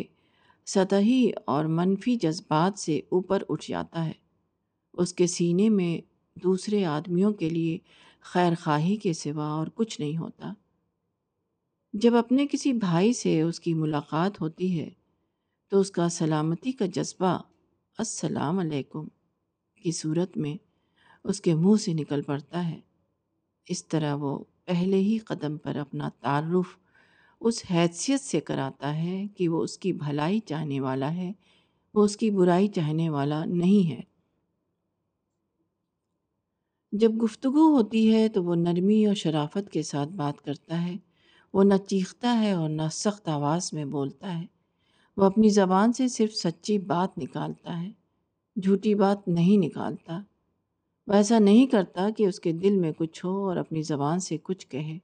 سطحی 0.75 1.21
اور 1.53 1.65
منفی 1.79 2.15
جذبات 2.21 2.79
سے 2.79 2.97
اوپر 3.17 3.43
اٹھ 3.49 3.65
جاتا 3.69 4.05
ہے 4.05 4.13
اس 5.03 5.13
کے 5.19 5.27
سینے 5.35 5.67
میں 5.79 5.91
دوسرے 6.43 6.83
آدمیوں 6.97 7.33
کے 7.41 7.49
لیے 7.57 7.77
خیر 8.33 8.53
خواہی 8.63 8.95
کے 9.03 9.13
سوا 9.23 9.49
اور 9.57 9.67
کچھ 9.81 9.99
نہیں 10.01 10.17
ہوتا 10.17 10.53
جب 12.01 12.15
اپنے 12.15 12.45
کسی 12.51 12.71
بھائی 12.81 13.11
سے 13.17 13.39
اس 13.41 13.59
کی 13.59 13.73
ملاقات 13.73 14.39
ہوتی 14.41 14.67
ہے 14.79 14.89
تو 15.69 15.79
اس 15.79 15.91
کا 15.91 16.07
سلامتی 16.15 16.71
کا 16.81 16.85
جذبہ 16.95 17.27
السلام 18.03 18.59
علیکم 18.59 19.05
کی 19.83 19.91
صورت 19.99 20.35
میں 20.45 20.53
اس 21.31 21.39
کے 21.47 21.53
منہ 21.61 21.77
سے 21.85 21.93
نکل 22.01 22.21
پڑتا 22.27 22.67
ہے 22.69 22.77
اس 23.75 23.85
طرح 23.93 24.13
وہ 24.25 24.37
پہلے 24.65 24.97
ہی 25.07 25.17
قدم 25.29 25.57
پر 25.63 25.75
اپنا 25.85 26.09
تعارف 26.21 26.75
اس 27.49 27.63
حیثیت 27.71 28.21
سے 28.21 28.39
کراتا 28.51 28.95
ہے 28.97 29.17
کہ 29.37 29.47
وہ 29.49 29.63
اس 29.63 29.77
کی 29.85 29.93
بھلائی 30.05 30.39
چاہنے 30.53 30.79
والا 30.85 31.13
ہے 31.15 31.31
وہ 31.93 32.03
اس 32.05 32.17
کی 32.17 32.29
برائی 32.39 32.67
چاہنے 32.77 33.09
والا 33.15 33.43
نہیں 33.45 33.89
ہے 33.91 33.99
جب 37.05 37.21
گفتگو 37.23 37.67
ہوتی 37.77 38.11
ہے 38.13 38.27
تو 38.37 38.43
وہ 38.43 38.55
نرمی 38.67 39.05
اور 39.05 39.15
شرافت 39.25 39.71
کے 39.71 39.83
ساتھ 39.93 40.09
بات 40.23 40.41
کرتا 40.45 40.85
ہے 40.85 40.95
وہ 41.57 41.63
نہ 41.63 41.73
چیختا 41.87 42.31
ہے 42.39 42.51
اور 42.53 42.67
نہ 42.69 42.81
سخت 42.91 43.27
آواز 43.29 43.69
میں 43.73 43.83
بولتا 43.93 44.33
ہے 44.39 44.45
وہ 45.17 45.23
اپنی 45.25 45.49
زبان 45.49 45.93
سے 45.99 46.07
صرف 46.15 46.33
سچی 46.35 46.77
بات 46.89 47.17
نکالتا 47.17 47.79
ہے 47.81 47.89
جھوٹی 48.61 48.93
بات 48.95 49.27
نہیں 49.27 49.57
نکالتا 49.65 50.19
وہ 51.07 51.13
ایسا 51.13 51.39
نہیں 51.39 51.65
کرتا 51.71 52.07
کہ 52.17 52.27
اس 52.27 52.39
کے 52.39 52.51
دل 52.65 52.77
میں 52.79 52.91
کچھ 52.97 53.23
ہو 53.25 53.33
اور 53.49 53.57
اپنی 53.57 53.81
زبان 53.89 54.19
سے 54.27 54.37
کچھ 54.43 54.65
کہے 54.75 54.97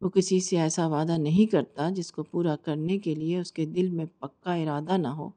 وہ 0.00 0.08
کسی 0.14 0.40
سے 0.48 0.58
ایسا 0.60 0.86
وعدہ 0.96 1.16
نہیں 1.18 1.50
کرتا 1.52 1.88
جس 1.96 2.10
کو 2.12 2.22
پورا 2.30 2.56
کرنے 2.66 2.98
کے 3.06 3.14
لیے 3.20 3.38
اس 3.38 3.52
کے 3.58 3.64
دل 3.76 3.88
میں 4.00 4.04
پکا 4.20 4.54
ارادہ 4.54 4.96
نہ 5.06 5.14
ہو 5.20 5.28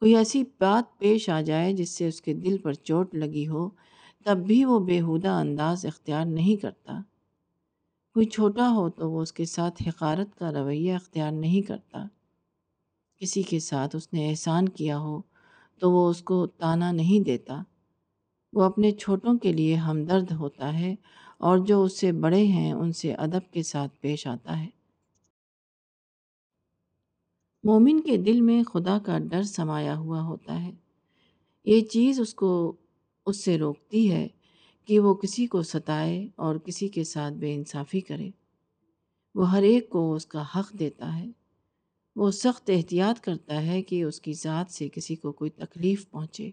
کوئی 0.00 0.16
ایسی 0.16 0.42
بات 0.60 0.98
پیش 1.00 1.28
آ 1.36 1.40
جائے 1.52 1.72
جس 1.82 1.90
سے 1.98 2.08
اس 2.08 2.20
کے 2.22 2.34
دل 2.46 2.58
پر 2.64 2.72
چوٹ 2.90 3.14
لگی 3.24 3.46
ہو 3.48 3.68
تب 4.24 4.44
بھی 4.46 4.64
وہ 4.64 4.78
بیہودہ 4.92 5.36
انداز 5.46 5.86
اختیار 5.88 6.24
نہیں 6.34 6.60
کرتا 6.62 7.00
کوئی 8.14 8.26
چھوٹا 8.34 8.68
ہو 8.76 8.88
تو 8.98 9.10
وہ 9.10 9.22
اس 9.22 9.32
کے 9.38 9.44
ساتھ 9.54 9.82
حقارت 9.88 10.34
کا 10.38 10.50
رویہ 10.52 10.94
اختیار 10.94 11.32
نہیں 11.32 11.66
کرتا 11.68 12.04
کسی 13.20 13.42
کے 13.50 13.58
ساتھ 13.60 13.96
اس 13.96 14.12
نے 14.12 14.28
احسان 14.28 14.68
کیا 14.78 14.98
ہو 14.98 15.20
تو 15.80 15.90
وہ 15.92 16.08
اس 16.10 16.22
کو 16.30 16.46
تانا 16.62 16.90
نہیں 16.92 17.24
دیتا 17.24 17.60
وہ 18.56 18.62
اپنے 18.62 18.90
چھوٹوں 19.00 19.34
کے 19.38 19.52
لیے 19.52 19.74
ہمدرد 19.86 20.30
ہوتا 20.38 20.72
ہے 20.78 20.94
اور 21.48 21.58
جو 21.66 21.82
اس 21.84 21.98
سے 22.00 22.12
بڑے 22.24 22.42
ہیں 22.56 22.72
ان 22.72 22.92
سے 23.00 23.12
ادب 23.24 23.52
کے 23.52 23.62
ساتھ 23.72 23.98
پیش 24.02 24.26
آتا 24.26 24.60
ہے 24.62 24.68
مومن 27.66 28.00
کے 28.02 28.16
دل 28.26 28.40
میں 28.48 28.62
خدا 28.72 28.98
کا 29.06 29.18
ڈر 29.30 29.42
سمایا 29.54 29.96
ہوا 29.98 30.20
ہوتا 30.22 30.62
ہے 30.64 30.70
یہ 31.72 31.80
چیز 31.92 32.20
اس 32.20 32.34
کو 32.42 32.50
اس 33.26 33.44
سے 33.44 33.56
روکتی 33.58 34.10
ہے 34.12 34.26
کہ 34.88 34.98
وہ 35.04 35.12
کسی 35.22 35.46
کو 35.52 35.60
ستائے 35.68 36.14
اور 36.44 36.56
کسی 36.66 36.86
کے 36.88 37.02
ساتھ 37.04 37.34
بے 37.40 37.52
انصافی 37.54 38.00
کرے 38.10 38.28
وہ 39.38 39.50
ہر 39.50 39.62
ایک 39.70 39.88
کو 39.90 40.04
اس 40.14 40.26
کا 40.26 40.44
حق 40.54 40.72
دیتا 40.78 41.14
ہے 41.18 41.26
وہ 42.20 42.30
سخت 42.36 42.70
احتیاط 42.74 43.20
کرتا 43.24 43.60
ہے 43.66 43.80
کہ 43.90 44.02
اس 44.02 44.20
کی 44.20 44.32
ذات 44.44 44.70
سے 44.74 44.88
کسی 44.92 45.16
کو 45.24 45.32
کوئی 45.40 45.50
تکلیف 45.56 46.08
پہنچے 46.10 46.50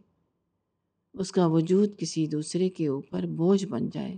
اس 1.24 1.32
کا 1.38 1.46
وجود 1.56 1.98
کسی 2.00 2.26
دوسرے 2.36 2.70
کے 2.80 2.88
اوپر 2.98 3.26
بوجھ 3.38 3.66
بن 3.76 3.90
جائے 3.94 4.16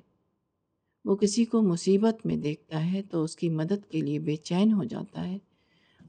وہ 1.05 1.15
کسی 1.25 1.45
کو 1.53 1.61
مصیبت 1.71 2.25
میں 2.25 2.35
دیکھتا 2.49 2.85
ہے 2.91 3.01
تو 3.09 3.23
اس 3.23 3.35
کی 3.41 3.49
مدد 3.61 3.85
کے 3.91 4.01
لیے 4.07 4.19
بے 4.31 4.35
چین 4.49 4.71
ہو 4.79 4.83
جاتا 4.95 5.27
ہے 5.27 5.37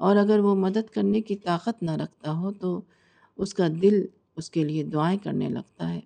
اور 0.06 0.16
اگر 0.24 0.38
وہ 0.48 0.54
مدد 0.66 0.90
کرنے 0.94 1.20
کی 1.30 1.36
طاقت 1.50 1.82
نہ 1.82 2.02
رکھتا 2.02 2.32
ہو 2.40 2.52
تو 2.60 2.80
اس 3.36 3.54
کا 3.60 3.68
دل 3.82 4.04
اس 4.36 4.50
کے 4.56 4.64
لیے 4.64 4.82
دعائیں 4.96 5.18
کرنے 5.24 5.48
لگتا 5.58 5.92
ہے 5.94 6.00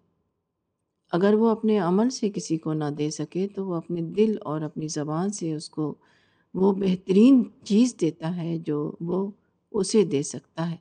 اگر 1.16 1.34
وہ 1.38 1.48
اپنے 1.48 1.78
عمل 1.86 2.10
سے 2.10 2.28
کسی 2.34 2.56
کو 2.58 2.72
نہ 2.72 2.84
دے 2.98 3.08
سکے 3.10 3.46
تو 3.54 3.64
وہ 3.66 3.74
اپنے 3.74 4.00
دل 4.18 4.36
اور 4.50 4.60
اپنی 4.68 4.86
زبان 4.92 5.30
سے 5.38 5.52
اس 5.54 5.68
کو 5.70 5.92
وہ 6.60 6.72
بہترین 6.78 7.42
چیز 7.68 7.94
دیتا 8.00 8.34
ہے 8.36 8.56
جو 8.66 8.78
وہ 9.08 9.26
اسے 9.80 10.02
دے 10.12 10.22
سکتا 10.28 10.70
ہے 10.70 10.76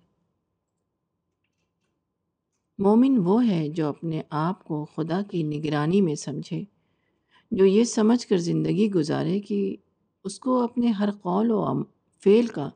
مومن 2.84 3.18
وہ 3.24 3.44
ہے 3.48 3.68
جو 3.76 3.88
اپنے 3.88 4.22
آپ 4.46 4.64
کو 4.68 4.84
خدا 4.96 5.22
کی 5.32 5.44
نگرانی 5.50 6.02
میں 6.02 6.16
سمجھے 6.24 6.62
جو 7.60 7.66
یہ 7.66 7.84
سمجھ 7.98 8.26
کر 8.28 8.38
زندگی 8.50 8.90
گزارے 8.92 9.40
کہ 9.48 9.60
اس 10.26 10.40
کو 10.40 10.62
اپنے 10.64 10.88
ہر 11.00 11.12
قول 11.22 11.52
و 11.52 11.62
فعل 12.24 12.48
کا 12.56 12.70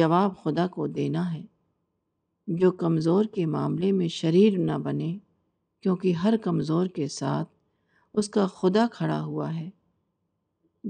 جواب 0.00 0.36
خدا 0.44 0.66
کو 0.76 0.86
دینا 0.98 1.32
ہے 1.34 1.42
جو 2.60 2.70
کمزور 2.84 3.24
کے 3.34 3.46
معاملے 3.56 3.92
میں 3.92 4.08
شریر 4.20 4.58
نہ 4.58 4.78
بنے 4.84 5.12
کیونکہ 5.82 6.12
ہر 6.24 6.36
کمزور 6.42 6.86
کے 6.96 7.06
ساتھ 7.20 7.48
اس 8.18 8.28
کا 8.34 8.46
خدا 8.58 8.86
کھڑا 8.92 9.20
ہوا 9.22 9.54
ہے 9.54 9.68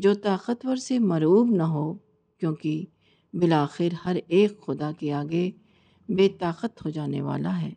جو 0.04 0.12
طاقتور 0.24 0.76
سے 0.86 0.98
مرعوب 0.98 1.50
نہ 1.56 1.62
ہو 1.76 1.92
کیونکہ 2.40 2.84
بالآخر 3.40 3.94
ہر 4.04 4.16
ایک 4.26 4.60
خدا 4.66 4.90
کے 5.00 5.12
آگے 5.20 5.50
بے 6.16 6.28
طاقت 6.40 6.84
ہو 6.84 6.90
جانے 6.96 7.20
والا 7.22 7.60
ہے 7.60 7.70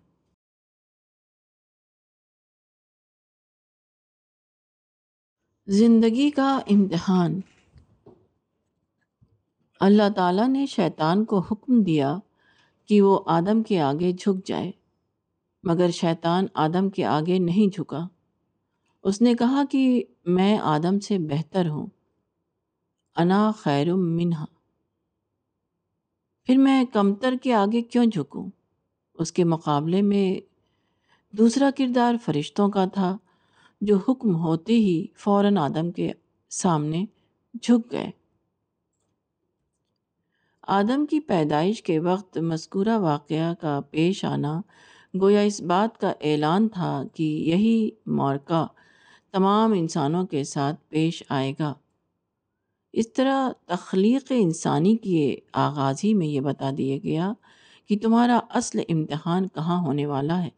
زندگی 5.78 6.30
کا 6.36 6.54
امتحان 6.74 7.40
اللہ 9.86 10.10
تعالیٰ 10.16 10.48
نے 10.50 10.66
شیطان 10.70 11.24
کو 11.32 11.40
حکم 11.52 11.82
دیا 11.84 12.18
کہ 12.90 13.02
وہ 13.02 13.20
آدم 13.38 13.64
کے 13.70 13.80
آگے 13.82 14.12
جھک 14.20 14.46
جائے 14.48 14.72
مگر 15.68 15.92
شیطان 16.00 16.46
آدم 16.64 16.90
کے 16.96 17.04
آگے 17.12 17.38
نہیں 17.40 17.74
جھکا 17.76 18.00
اس 19.10 19.22
نے 19.22 19.34
کہا 19.40 19.64
کہ 19.72 19.80
میں 20.36 20.58
آدم 20.74 21.00
سے 21.08 21.18
بہتر 21.30 21.70
ہوں 21.70 21.86
انا 23.24 23.40
خیر 23.58 23.94
منہا 23.94 24.46
پھر 26.46 26.58
میں 26.68 26.84
کمتر 26.94 27.36
کے 27.44 27.54
آگے 27.54 27.82
کیوں 27.82 28.06
جھکوں 28.06 28.50
اس 29.24 29.32
کے 29.32 29.44
مقابلے 29.56 30.02
میں 30.12 30.26
دوسرا 31.38 31.70
کردار 31.78 32.16
فرشتوں 32.26 32.68
کا 32.72 32.86
تھا 32.94 33.16
جو 33.88 33.98
حکم 34.08 34.36
ہوتے 34.44 34.74
ہی 34.74 35.06
فوراً 35.24 35.58
آدم 35.58 35.92
کے 35.92 36.12
سامنے 36.62 37.04
جھک 37.62 37.92
گئے 37.92 38.10
آدم 40.80 41.06
کی 41.10 41.20
پیدائش 41.28 41.82
کے 41.84 42.00
وقت 42.10 42.38
مذکورہ 42.52 42.98
واقعہ 43.00 43.54
کا 43.62 43.80
پیش 43.92 44.24
آنا 44.26 44.60
گویا 45.22 45.42
اس 45.48 45.60
بات 45.70 45.98
کا 46.00 46.12
اعلان 46.30 46.68
تھا 46.74 46.90
کہ 47.16 47.24
یہی 47.24 47.76
مورکا 48.20 48.66
تمام 49.34 49.72
انسانوں 49.78 50.26
کے 50.28 50.44
ساتھ 50.44 50.80
پیش 50.92 51.22
آئے 51.38 51.54
گا 51.60 51.74
اس 53.02 53.12
طرح 53.14 53.50
تخلیق 53.68 54.32
انسانی 54.36 54.96
کی 55.04 55.22
آغاز 55.66 56.04
ہی 56.04 56.14
میں 56.22 56.28
یہ 56.28 56.42
بتا 56.42 56.70
دیا 56.78 56.98
گیا 57.04 57.32
کہ 57.90 57.98
تمہارا 58.04 58.40
اصل 58.60 58.80
امتحان 58.90 59.48
کہاں 59.56 59.80
ہونے 59.86 60.06
والا 60.06 60.42
ہے 60.44 60.50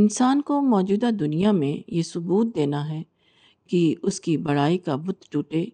انسان 0.00 0.40
کو 0.50 0.60
موجودہ 0.70 1.10
دنیا 1.20 1.52
میں 1.60 1.74
یہ 1.94 2.02
ثبوت 2.06 2.54
دینا 2.56 2.88
ہے 2.90 3.02
کہ 3.70 3.82
اس 4.08 4.20
کی 4.20 4.36
بڑائی 4.48 4.78
کا 4.88 4.96
بت 5.06 5.30
ٹوٹے 5.32 5.64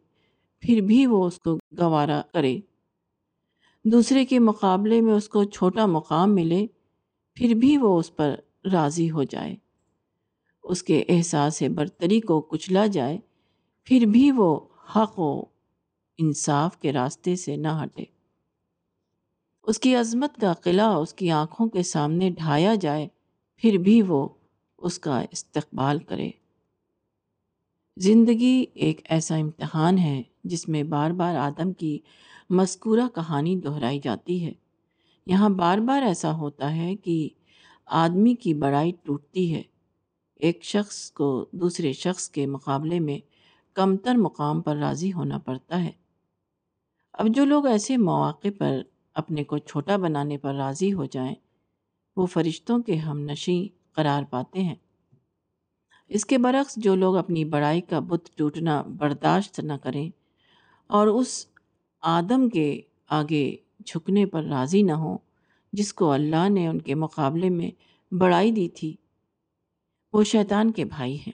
پھر 0.62 0.81
بھی 0.87 1.04
وہ 1.07 1.25
اس 1.26 1.38
کو 1.45 1.57
گوارا 1.81 2.21
کرے 2.35 2.59
دوسرے 3.93 4.25
کے 4.26 4.38
مقابلے 4.50 5.00
میں 5.09 5.12
اس 5.14 5.28
کو 5.28 5.45
چھوٹا 5.45 5.87
مقام 5.97 6.35
ملے 6.35 6.66
پھر 7.37 7.55
بھی 7.61 7.76
وہ 7.81 7.99
اس 7.99 8.14
پر 8.17 8.35
راضی 8.73 9.11
ہو 9.11 9.23
جائے 9.31 9.55
اس 10.73 10.83
کے 10.83 11.03
احساس 11.14 11.62
برتری 11.75 12.21
کو 12.29 12.41
کچلا 12.50 12.87
جائے 12.97 13.17
پھر 13.87 14.05
بھی 14.12 14.31
وہ 14.37 14.49
حق 14.95 15.19
و 15.21 15.31
انصاف 16.19 16.76
کے 16.81 16.93
راستے 16.93 17.35
سے 17.37 17.57
نہ 17.57 17.69
ہٹے 17.83 18.05
اس 19.73 19.79
کی 19.81 19.95
عظمت 19.97 20.41
کا 20.41 20.53
قلعہ 20.64 20.95
اس 20.97 21.12
کی 21.14 21.31
آنکھوں 21.43 21.69
کے 21.75 21.83
سامنے 21.93 22.31
ڈھایا 22.38 22.75
جائے 22.81 23.07
پھر 23.62 23.76
بھی 23.85 24.00
وہ 24.09 24.26
اس 24.88 24.99
کا 25.07 25.21
استقبال 25.33 25.99
کرے 26.09 26.31
زندگی 28.07 28.64
ایک 28.87 29.00
ایسا 29.14 29.37
امتحان 29.37 29.99
ہے 29.99 30.21
جس 30.53 30.69
میں 30.69 30.83
بار 30.95 31.11
بار 31.21 31.37
آدم 31.47 31.73
کی 31.83 31.99
مذکورہ 32.61 33.09
کہانی 33.14 33.57
دہرائی 33.64 34.00
جاتی 34.05 34.45
ہے 34.45 34.53
یہاں 35.31 35.49
بار 35.59 35.78
بار 35.88 36.02
ایسا 36.07 36.31
ہوتا 36.38 36.75
ہے 36.76 36.95
کہ 37.04 37.14
آدمی 38.02 38.35
کی 38.43 38.52
بڑائی 38.64 38.93
ٹوٹتی 39.04 39.52
ہے 39.54 39.62
ایک 40.47 40.62
شخص 40.64 41.11
کو 41.19 41.28
دوسرے 41.61 41.93
شخص 41.93 42.28
کے 42.31 42.47
مقابلے 42.47 42.99
میں 43.00 43.19
کم 43.76 43.97
تر 44.04 44.16
مقام 44.16 44.61
پر 44.62 44.76
راضی 44.81 45.12
ہونا 45.12 45.38
پڑتا 45.45 45.83
ہے 45.85 45.90
اب 47.23 47.26
جو 47.35 47.45
لوگ 47.45 47.66
ایسے 47.66 47.97
مواقع 47.97 48.49
پر 48.59 48.76
اپنے 49.23 49.45
کو 49.45 49.59
چھوٹا 49.59 49.97
بنانے 50.04 50.38
پر 50.38 50.54
راضی 50.54 50.93
ہو 50.95 51.04
جائیں 51.11 51.35
وہ 52.16 52.26
فرشتوں 52.33 52.78
کے 52.83 52.95
ہم 52.97 53.19
نشیں 53.31 53.66
قرار 53.97 54.23
پاتے 54.31 54.62
ہیں 54.64 54.75
اس 56.16 56.25
کے 56.26 56.38
برعکس 56.38 56.75
جو 56.85 56.95
لوگ 56.95 57.16
اپنی 57.16 57.45
بڑائی 57.54 57.81
کا 57.90 57.99
بت 58.09 58.28
ٹوٹنا 58.38 58.83
برداشت 58.99 59.61
نہ 59.61 59.73
کریں 59.83 60.09
اور 60.97 61.07
اس 61.09 61.45
آدم 62.19 62.49
کے 62.54 62.66
آگے 63.21 63.45
جھکنے 63.87 64.25
پر 64.33 64.45
راضی 64.50 64.83
نہ 64.83 64.93
ہوں 65.03 65.17
جس 65.79 65.93
کو 65.95 66.11
اللہ 66.11 66.49
نے 66.49 66.67
ان 66.69 66.81
کے 66.83 66.95
مقابلے 67.05 67.49
میں 67.50 67.71
بڑھائی 68.21 68.50
دی 68.59 68.69
تھی 68.76 68.95
وہ 70.12 70.23
شیطان 70.33 70.71
کے 70.73 70.85
بھائی 70.95 71.17
ہیں 71.26 71.33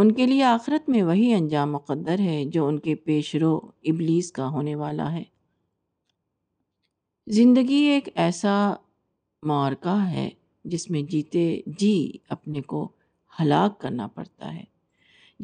ان 0.00 0.10
کے 0.14 0.26
لیے 0.26 0.42
آخرت 0.44 0.88
میں 0.90 1.02
وہی 1.02 1.32
انجام 1.34 1.72
مقدر 1.72 2.18
ہے 2.20 2.44
جو 2.52 2.66
ان 2.66 2.78
کے 2.84 2.94
پیش 3.06 3.34
رو 3.42 3.54
ابلیس 3.92 4.30
کا 4.32 4.48
ہونے 4.56 4.74
والا 4.82 5.12
ہے 5.12 5.22
زندگی 7.36 7.80
ایک 7.92 8.08
ایسا 8.24 8.52
معرکہ 9.52 9.98
ہے 10.10 10.28
جس 10.72 10.90
میں 10.90 11.02
جیتے 11.10 11.44
جی 11.78 11.94
اپنے 12.36 12.60
کو 12.72 12.86
ہلاک 13.40 13.80
کرنا 13.80 14.06
پڑتا 14.14 14.54
ہے 14.54 14.64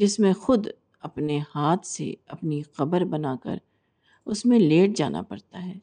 جس 0.02 0.18
میں 0.21 0.32
خود 0.42 0.66
اپنے 1.09 1.38
ہاتھ 1.54 1.87
سے 1.87 2.12
اپنی 2.37 2.61
قبر 2.76 3.04
بنا 3.14 3.35
کر 3.42 3.56
اس 4.31 4.45
میں 4.47 4.59
لیٹ 4.59 4.97
جانا 4.97 5.21
پڑتا 5.29 5.64
ہے 5.67 5.75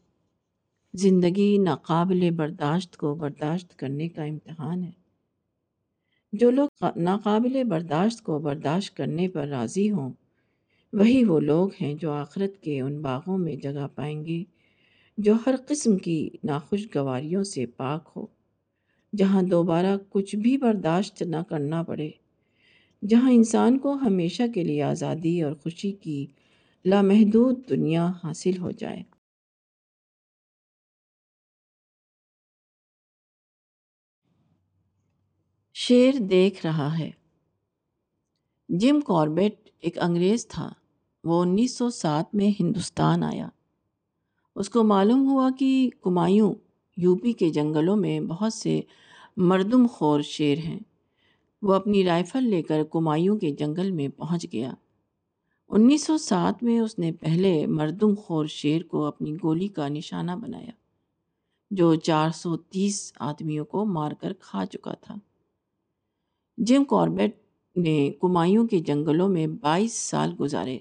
زندگی 1.01 1.57
ناقابل 1.63 2.29
برداشت 2.35 2.95
کو 2.97 3.13
برداشت 3.15 3.75
کرنے 3.79 4.07
کا 4.09 4.23
امتحان 4.23 4.83
ہے 4.83 6.37
جو 6.39 6.49
لوگ 6.51 6.85
ناقابل 6.97 7.63
برداشت 7.69 8.21
کو 8.23 8.37
برداشت 8.47 8.95
کرنے 8.97 9.27
پر 9.33 9.47
راضی 9.47 9.89
ہوں 9.91 10.11
وہی 10.99 11.23
وہ 11.23 11.39
لوگ 11.39 11.69
ہیں 11.81 11.93
جو 12.01 12.11
آخرت 12.11 12.59
کے 12.63 12.79
ان 12.81 13.01
باغوں 13.01 13.37
میں 13.37 13.55
جگہ 13.63 13.87
پائیں 13.95 14.23
گے 14.25 14.43
جو 15.25 15.33
ہر 15.45 15.55
قسم 15.67 15.97
کی 16.07 16.27
ناخوشگواریوں 16.47 17.43
سے 17.53 17.65
پاک 17.77 18.11
ہو 18.15 18.25
جہاں 19.17 19.41
دوبارہ 19.51 19.95
کچھ 20.09 20.35
بھی 20.41 20.57
برداشت 20.57 21.21
نہ 21.27 21.37
کرنا 21.49 21.81
پڑے 21.83 22.09
جہاں 23.09 23.31
انسان 23.31 23.77
کو 23.79 23.93
ہمیشہ 24.05 24.43
کے 24.53 24.63
لیے 24.63 24.81
آزادی 24.83 25.41
اور 25.43 25.53
خوشی 25.63 25.91
کی 26.01 26.25
لامحدود 26.85 27.57
دنیا 27.69 28.05
حاصل 28.23 28.57
ہو 28.59 28.69
جائے 28.79 29.01
شیر 35.87 36.19
دیکھ 36.29 36.65
رہا 36.65 36.87
ہے 36.99 37.09
جم 38.79 38.99
کاربیٹ 39.07 39.69
ایک 39.87 39.97
انگریز 40.03 40.47
تھا 40.47 40.69
وہ 41.27 41.41
انیس 41.41 41.77
سو 41.77 41.89
سات 41.99 42.33
میں 42.35 42.49
ہندوستان 42.59 43.23
آیا 43.31 43.47
اس 44.59 44.69
کو 44.69 44.83
معلوم 44.83 45.27
ہوا 45.31 45.49
کہ 45.59 45.89
کمایوں 46.03 46.53
یو 47.03 47.15
پی 47.23 47.33
کے 47.39 47.49
جنگلوں 47.59 47.95
میں 47.97 48.19
بہت 48.27 48.53
سے 48.53 48.79
مردم 49.49 49.87
خور 49.93 50.21
شیر 50.33 50.57
ہیں 50.65 50.79
وہ 51.67 51.73
اپنی 51.73 52.03
رائفل 52.05 52.49
لے 52.49 52.61
کر 52.69 52.83
کمایوں 52.93 53.37
کے 53.39 53.49
جنگل 53.59 53.91
میں 53.91 54.07
پہنچ 54.17 54.45
گیا 54.53 54.71
انیس 55.75 56.03
سو 56.05 56.17
سات 56.17 56.61
میں 56.63 56.79
اس 56.79 56.97
نے 56.99 57.11
پہلے 57.21 57.49
مردم 57.69 58.13
خور 58.25 58.45
شیر 58.49 58.83
کو 58.91 59.03
اپنی 59.05 59.33
گولی 59.43 59.67
کا 59.75 59.87
نشانہ 59.89 60.31
بنایا 60.41 60.71
جو 61.79 61.93
چار 62.05 62.29
سو 62.35 62.55
تیس 62.57 63.01
آدمیوں 63.27 63.65
کو 63.73 63.83
مار 63.85 64.11
کر 64.21 64.33
کھا 64.41 64.65
چکا 64.71 64.91
تھا 65.01 65.15
جم 66.67 66.83
کاربیٹ 66.89 67.35
نے 67.83 67.95
کمایوں 68.21 68.65
کے 68.67 68.79
جنگلوں 68.87 69.27
میں 69.29 69.45
بائیس 69.61 69.97
سال 70.09 70.33
گزارے 70.39 70.77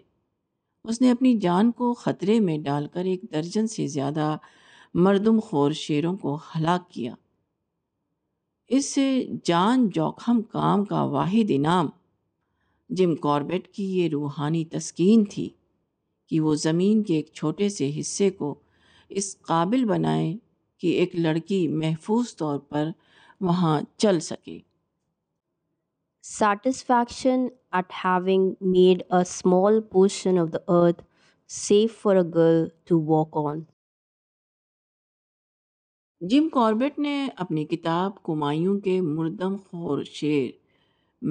اس 0.89 1.01
نے 1.01 1.11
اپنی 1.11 1.37
جان 1.41 1.73
کو 1.79 1.93
خطرے 2.05 2.39
میں 2.49 2.57
ڈال 2.65 2.87
کر 2.93 3.05
ایک 3.13 3.25
درجن 3.33 3.67
سے 3.75 3.87
زیادہ 3.99 4.35
مردم 5.07 5.41
خور 5.51 5.73
شیروں 5.85 6.17
کو 6.23 6.37
ہلاک 6.55 6.91
کیا 6.91 7.15
اس 8.77 8.93
سے 8.95 9.09
جان 9.49 9.89
جوکھم 9.95 10.43
کام 10.53 10.85
کا 10.85 11.03
واحد 11.15 11.51
انعام 11.57 11.89
جم 12.97 13.15
کاربٹ 13.23 13.67
کی 13.75 13.85
یہ 13.99 14.09
روحانی 14.13 14.65
تسکین 14.73 15.25
تھی 15.33 15.49
کہ 16.29 16.41
وہ 16.41 16.55
زمین 16.63 17.03
کے 17.05 17.15
ایک 17.17 17.27
چھوٹے 17.35 17.69
سے 17.69 17.91
حصے 17.99 18.29
کو 18.39 18.55
اس 19.21 19.37
قابل 19.49 19.85
بنائیں 19.89 20.37
کہ 20.81 20.89
ایک 20.99 21.15
لڑکی 21.17 21.67
محفوظ 21.69 22.35
طور 22.37 22.59
پر 22.69 22.89
وہاں 23.41 23.81
چل 23.97 24.21
سکے 24.21 24.59
satisfaction 26.29 27.47
at 27.77 27.93
having 28.05 28.51
made 28.71 29.03
a 29.09 29.21
small 29.21 29.81
portion 29.91 30.39
of 30.39 30.53
the 30.53 30.59
earth 30.81 31.03
safe 31.59 32.01
for 32.03 32.17
a 32.17 32.23
girl 32.35 32.65
to 32.89 33.01
walk 33.13 33.37
on 33.47 33.61
Jim 36.29 36.49
Corbett 36.53 36.99
نے 36.99 37.27
اپنی 37.45 37.65
کتاب 37.67 38.23
کمایوں 38.25 38.79
کے 38.85 39.01
مردم 39.01 39.57
خور 39.71 40.03
شعر 40.05 40.47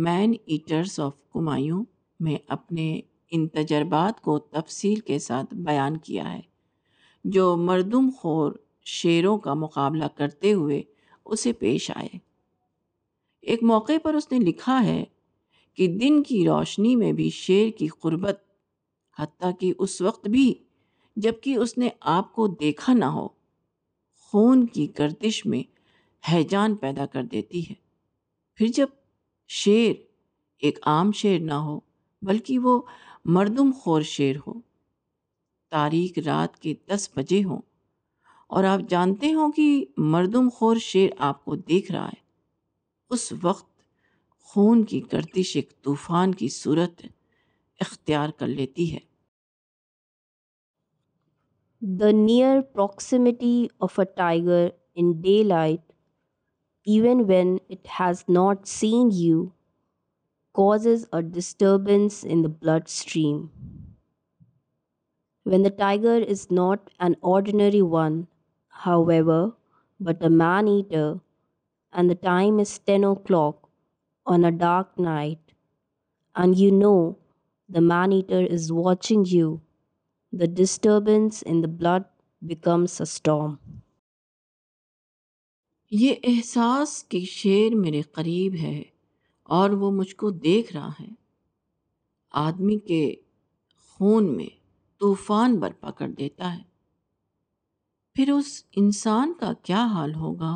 مین 0.04 0.34
ایٹرز 0.46 1.00
آف 1.00 1.12
کمایوں 1.34 1.84
میں 2.24 2.36
اپنے 2.54 3.00
ان 3.36 3.48
تجربات 3.54 4.20
کو 4.22 4.38
تفصیل 4.52 5.00
کے 5.08 5.20
ساتھ 5.20 5.54
بیان 5.66 5.98
کیا 6.06 6.32
ہے 6.34 6.42
جو 7.34 7.56
مردم 7.58 8.10
خور 8.18 8.52
شیروں 8.96 9.38
کا 9.46 9.54
مقابلہ 9.54 10.06
کرتے 10.18 10.52
ہوئے 10.54 10.82
اسے 11.26 11.54
پیش 11.60 11.90
آئے 11.96 12.08
ایک 13.52 13.64
موقع 13.64 13.94
پر 14.04 14.14
اس 14.16 14.32
نے 14.32 14.40
لکھا 14.40 14.82
ہے 14.86 15.04
کہ 15.76 15.88
دن 15.98 16.22
کی 16.28 16.44
روشنی 16.48 16.96
میں 16.96 17.12
بھی 17.14 17.30
شیر 17.34 17.70
کی 17.78 17.88
قربت 18.02 18.42
حتیٰ 19.20 19.52
کہ 19.60 19.72
اس 19.80 20.00
وقت 20.02 20.28
بھی 20.30 20.54
جب 21.22 21.42
کہ 21.44 21.56
اس 21.56 21.78
نے 21.78 21.90
آپ 22.16 22.34
کو 22.34 22.48
دیکھا 22.62 22.94
نہ 22.94 23.06
ہو 23.16 23.28
خون 24.30 24.66
کی 24.74 24.88
گردش 25.00 25.46
میں 25.46 25.62
حیجان 26.32 26.76
پیدا 26.76 27.06
کر 27.14 27.24
دیتی 27.32 27.62
ہے 27.70 27.74
پھر 28.58 28.68
جب 28.76 28.88
شیر 29.56 29.94
ایک 30.66 30.80
عام 30.88 31.12
شعر 31.16 31.40
نہ 31.44 31.54
ہو 31.68 31.80
بلکہ 32.28 32.60
وہ 32.64 32.80
مردم 33.36 33.72
خور 33.82 34.02
شیر 34.16 34.36
ہو 34.48 34.54
تاریخ 35.72 36.18
رات 36.26 36.58
کے 36.62 36.74
دس 36.90 37.10
بجے 37.16 37.42
ہوں 37.44 37.62
اور 38.56 38.64
آپ 38.64 38.82
جانتے 38.90 39.32
ہوں 39.34 39.52
کہ 39.56 39.68
مردم 40.16 40.50
خور 40.56 40.78
شیر 40.82 41.10
آپ 41.30 41.44
کو 41.46 41.56
دیکھ 41.70 41.92
رہا 41.92 42.06
ہے 42.08 42.26
اس 43.16 43.32
وقت 43.44 43.66
خون 44.50 44.84
کی 44.90 45.02
گردش 45.14 45.56
ایک 45.56 45.70
طوفان 45.84 46.34
کی 46.36 46.48
صورت 46.58 47.06
اختیار 47.86 48.30
کر 48.40 48.48
لیتی 48.48 48.94
ہے 48.94 49.00
the 52.00 52.10
near 52.12 52.62
proximity 52.74 53.66
of 53.88 54.00
a 54.00 54.06
tiger 54.16 54.68
in 55.02 55.12
daylight 55.44 55.87
even 56.96 57.28
when 57.28 57.50
it 57.68 57.86
has 57.96 58.24
not 58.30 58.66
seen 58.66 59.12
you, 59.12 59.54
causes 60.54 61.06
a 61.12 61.22
disturbance 61.22 62.24
in 62.24 62.44
the 62.44 62.50
bloodstream. 62.50 63.50
When 65.44 65.64
the 65.64 65.70
tiger 65.70 66.16
is 66.16 66.50
not 66.50 66.90
an 66.98 67.18
ordinary 67.20 67.82
one, 67.82 68.28
however, 68.86 69.52
but 70.00 70.24
a 70.24 70.30
man-eater, 70.30 71.20
and 71.92 72.10
the 72.10 72.16
time 72.16 72.58
is 72.58 72.80
10 72.80 73.04
o'clock 73.04 73.68
on 74.26 74.46
a 74.46 74.52
dark 74.52 74.98
night, 74.98 75.40
and 76.38 76.58
you 76.58 76.72
know 76.72 77.18
the 77.68 77.82
man-eater 77.82 78.44
is 78.58 78.72
watching 78.72 79.26
you, 79.26 79.60
the 80.32 80.48
disturbance 80.48 81.42
in 81.42 81.62
the 81.62 81.68
blood 81.68 82.06
becomes 82.46 83.02
a 83.02 83.06
storm. 83.06 83.60
یہ 85.92 86.16
احساس 86.28 87.04
کہ 87.10 87.20
شیر 87.32 87.76
میرے 87.76 88.02
قریب 88.14 88.56
ہے 88.62 88.82
اور 89.58 89.70
وہ 89.82 89.92
مجھ 89.92 90.16
کو 90.16 90.30
دیکھ 90.30 90.72
رہا 90.76 90.90
ہے 91.00 91.06
آدمی 92.42 92.78
کے 92.88 93.06
خون 93.92 94.36
میں 94.38 94.46
طوفان 95.00 95.58
برپا 95.60 95.92
کر 96.00 96.08
دیتا 96.18 96.54
ہے 96.56 96.62
پھر 98.16 98.30
اس 98.32 98.46
انسان 98.82 99.34
کا 99.40 99.52
کیا 99.64 99.86
حال 99.94 100.14
ہوگا 100.16 100.54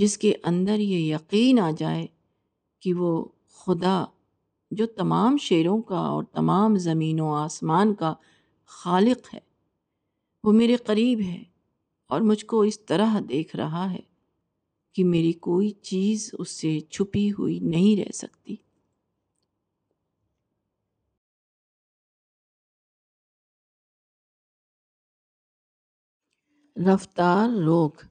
جس 0.00 0.16
کے 0.18 0.32
اندر 0.52 0.78
یہ 0.78 1.14
یقین 1.14 1.58
آ 1.60 1.70
جائے 1.78 2.06
کہ 2.82 2.94
وہ 2.94 3.12
خدا 3.58 4.02
جو 4.78 4.86
تمام 4.96 5.36
شیروں 5.40 5.80
کا 5.88 5.98
اور 6.08 6.24
تمام 6.34 6.76
زمین 6.88 7.20
و 7.20 7.32
آسمان 7.34 7.94
کا 7.94 8.12
خالق 8.80 9.32
ہے 9.34 9.40
وہ 10.44 10.52
میرے 10.52 10.76
قریب 10.86 11.20
ہے 11.26 11.40
اور 12.12 12.20
مجھ 12.30 12.44
کو 12.46 12.60
اس 12.68 12.80
طرح 12.86 13.18
دیکھ 13.28 13.56
رہا 13.56 13.90
ہے 13.92 14.00
کہ 14.96 15.04
میری 15.04 15.32
کوئی 15.46 15.68
چیز 15.86 16.28
اس 16.38 16.50
سے 16.60 16.68
چھپی 16.90 17.24
ہوئی 17.38 17.58
نہیں 17.62 17.96
رہ 17.96 18.12
سکتی 18.14 18.54
رفتار 26.86 27.58
روک 27.64 28.02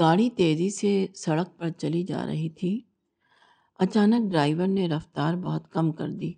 گاڑی 0.00 0.28
تیزی 0.36 0.70
سے 0.76 0.96
سڑک 1.24 1.58
پر 1.58 1.70
چلی 1.80 2.02
جا 2.08 2.24
رہی 2.26 2.48
تھی 2.58 2.78
اچانک 3.84 4.30
ڈرائیور 4.32 4.66
نے 4.78 4.88
رفتار 4.96 5.36
بہت 5.44 5.70
کم 5.72 5.92
کر 6.02 6.08
دی 6.20 6.32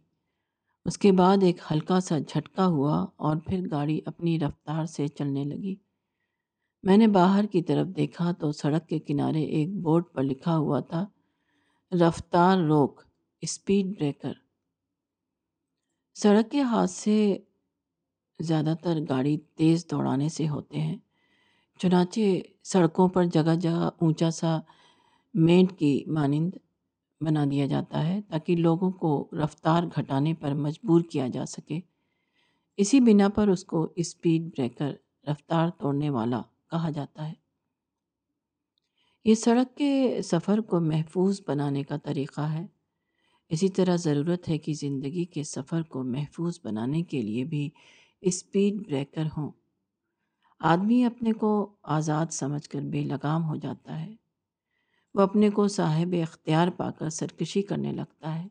اس 0.86 0.98
کے 0.98 1.12
بعد 1.22 1.42
ایک 1.44 1.60
ہلکا 1.70 2.00
سا 2.08 2.18
جھٹکا 2.28 2.66
ہوا 2.76 3.04
اور 3.26 3.36
پھر 3.48 3.70
گاڑی 3.70 4.00
اپنی 4.12 4.38
رفتار 4.40 4.84
سے 4.96 5.08
چلنے 5.18 5.44
لگی 5.54 5.74
میں 6.86 6.96
نے 6.96 7.06
باہر 7.14 7.46
کی 7.52 7.60
طرف 7.68 7.86
دیکھا 7.96 8.30
تو 8.40 8.50
سڑک 8.56 8.86
کے 8.88 8.98
کنارے 9.06 9.40
ایک 9.60 9.70
بورڈ 9.82 10.04
پر 10.14 10.22
لکھا 10.22 10.56
ہوا 10.56 10.78
تھا 10.90 11.04
رفتار 12.00 12.58
روک 12.66 13.00
اسپیڈ 13.46 13.86
بریکر 13.98 14.32
سڑک 16.22 16.50
کے 16.50 16.60
ہاتھ 16.72 16.90
سے 16.90 17.16
زیادہ 18.50 18.74
تر 18.82 18.98
گاڑی 19.08 19.36
تیز 19.58 19.84
دوڑانے 19.90 20.28
سے 20.36 20.46
ہوتے 20.48 20.80
ہیں 20.80 20.96
چنانچہ 21.82 22.20
سڑکوں 22.72 23.08
پر 23.16 23.24
جگہ 23.38 23.54
جگہ 23.60 23.88
اونچا 24.00 24.30
سا 24.40 24.56
مینٹ 25.48 25.72
کی 25.78 25.92
مانند 26.18 26.54
بنا 27.24 27.44
دیا 27.50 27.66
جاتا 27.76 28.06
ہے 28.08 28.20
تاکہ 28.30 28.56
لوگوں 28.66 28.90
کو 29.02 29.12
رفتار 29.44 29.82
گھٹانے 29.96 30.34
پر 30.40 30.54
مجبور 30.66 31.00
کیا 31.12 31.26
جا 31.34 31.46
سکے 31.58 31.80
اسی 32.84 33.00
بنا 33.10 33.28
پر 33.34 33.48
اس 33.56 33.64
کو 33.72 33.86
اسپیڈ 34.04 34.50
بریکر 34.56 34.92
رفتار 35.30 35.68
توڑنے 35.80 36.10
والا 36.18 36.42
کہا 36.70 36.90
جاتا 36.94 37.28
ہے 37.28 37.34
یہ 39.24 39.34
سڑک 39.34 39.76
کے 39.76 40.20
سفر 40.24 40.60
کو 40.70 40.80
محفوظ 40.80 41.40
بنانے 41.46 41.82
کا 41.84 41.96
طریقہ 42.04 42.40
ہے 42.52 42.64
اسی 43.56 43.68
طرح 43.78 43.96
ضرورت 44.04 44.48
ہے 44.48 44.58
کہ 44.58 44.72
زندگی 44.80 45.24
کے 45.34 45.42
سفر 45.54 45.82
کو 45.88 46.02
محفوظ 46.04 46.58
بنانے 46.64 47.02
کے 47.12 47.22
لیے 47.22 47.44
بھی 47.52 47.68
اسپیڈ 48.30 48.80
بریکر 48.86 49.26
ہوں 49.36 49.50
آدمی 50.72 51.02
اپنے 51.04 51.32
کو 51.40 51.50
آزاد 51.98 52.32
سمجھ 52.32 52.68
کر 52.68 52.80
بے 52.92 53.02
لگام 53.04 53.44
ہو 53.48 53.56
جاتا 53.62 54.00
ہے 54.00 54.14
وہ 55.14 55.20
اپنے 55.22 55.50
کو 55.58 55.66
صاحب 55.76 56.14
اختیار 56.22 56.68
پا 56.76 56.90
کر 56.98 57.08
سرکشی 57.18 57.62
کرنے 57.70 57.92
لگتا 57.92 58.34
ہے 58.38 58.46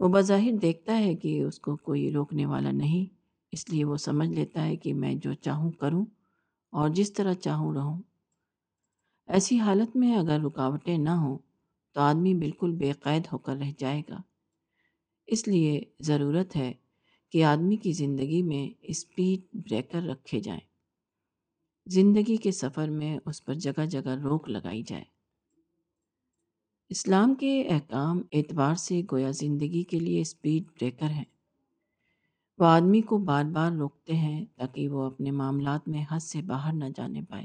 وہ 0.00 0.08
بظاہر 0.18 0.56
دیکھتا 0.62 0.96
ہے 0.98 1.14
کہ 1.22 1.40
اس 1.42 1.58
کو 1.66 1.76
کوئی 1.86 2.10
روکنے 2.12 2.46
والا 2.46 2.70
نہیں 2.82 3.04
اس 3.56 3.68
لیے 3.70 3.84
وہ 3.90 3.96
سمجھ 4.06 4.28
لیتا 4.30 4.64
ہے 4.66 4.76
کہ 4.84 4.94
میں 5.04 5.14
جو 5.26 5.34
چاہوں 5.44 5.70
کروں 5.80 6.04
اور 6.80 6.88
جس 6.90 7.12
طرح 7.14 7.34
چاہوں 7.42 7.72
رہوں 7.74 7.98
ایسی 9.36 9.58
حالت 9.60 9.94
میں 9.96 10.14
اگر 10.16 10.40
رکاوٹیں 10.44 10.96
نہ 10.98 11.10
ہوں 11.18 11.36
تو 11.94 12.00
آدمی 12.00 12.32
بالکل 12.38 12.70
بے 12.76 12.90
قید 13.02 13.26
ہو 13.32 13.38
کر 13.48 13.56
رہ 13.56 13.70
جائے 13.78 14.00
گا 14.08 14.16
اس 15.36 15.46
لیے 15.48 15.78
ضرورت 16.08 16.56
ہے 16.56 16.72
کہ 17.32 17.44
آدمی 17.52 17.76
کی 17.84 17.92
زندگی 18.00 18.42
میں 18.48 18.66
اسپیڈ 18.94 19.44
بریکر 19.70 20.02
رکھے 20.10 20.40
جائیں 20.48 20.60
زندگی 21.94 22.36
کے 22.48 22.52
سفر 22.62 22.88
میں 22.98 23.16
اس 23.26 23.44
پر 23.44 23.54
جگہ 23.66 23.84
جگہ 23.94 24.18
روک 24.24 24.48
لگائی 24.48 24.82
جائے 24.86 25.04
اسلام 26.94 27.34
کے 27.40 27.52
احکام 27.74 28.20
اعتبار 28.32 28.74
سے 28.86 29.00
گویا 29.12 29.30
زندگی 29.42 29.82
کے 29.90 29.98
لیے 30.00 30.20
اسپیڈ 30.20 30.70
بریکر 30.80 31.10
ہیں 31.20 31.24
وہ 32.58 32.64
آدمی 32.66 33.00
کو 33.02 33.16
بار 33.28 33.44
بار 33.52 33.70
روکتے 33.78 34.14
ہیں 34.16 34.44
تاکہ 34.56 34.88
وہ 34.88 35.02
اپنے 35.04 35.30
معاملات 35.38 35.88
میں 35.88 36.04
حد 36.10 36.22
سے 36.22 36.42
باہر 36.50 36.72
نہ 36.72 36.84
جانے 36.96 37.22
پائے 37.30 37.44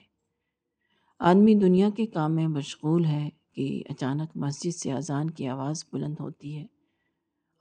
آدمی 1.30 1.54
دنیا 1.60 1.90
کے 1.98 2.06
کام 2.18 2.36
میں 2.36 2.48
مشغول 2.48 3.06
ہے 3.06 3.28
کہ 3.56 3.68
اچانک 3.90 4.36
مسجد 4.44 4.76
سے 4.78 4.92
اذان 4.94 5.30
کی 5.40 5.48
آواز 5.48 5.84
بلند 5.94 6.20
ہوتی 6.20 6.56
ہے 6.58 6.66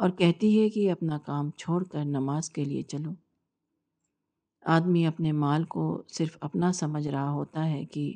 اور 0.03 0.11
کہتی 0.19 0.61
ہے 0.61 0.69
کہ 0.71 0.91
اپنا 0.93 1.19
کام 1.27 1.51
چھوڑ 1.59 1.83
کر 1.93 2.05
نماز 2.05 2.51
کے 2.59 2.65
لیے 2.65 2.83
چلو 2.93 3.13
آدمی 4.77 5.07
اپنے 5.07 5.33
مال 5.33 5.65
کو 5.77 5.87
صرف 6.17 6.37
اپنا 6.51 6.73
سمجھ 6.83 7.07
رہا 7.09 7.31
ہوتا 7.33 7.69
ہے 7.71 7.85
کہ 7.93 8.13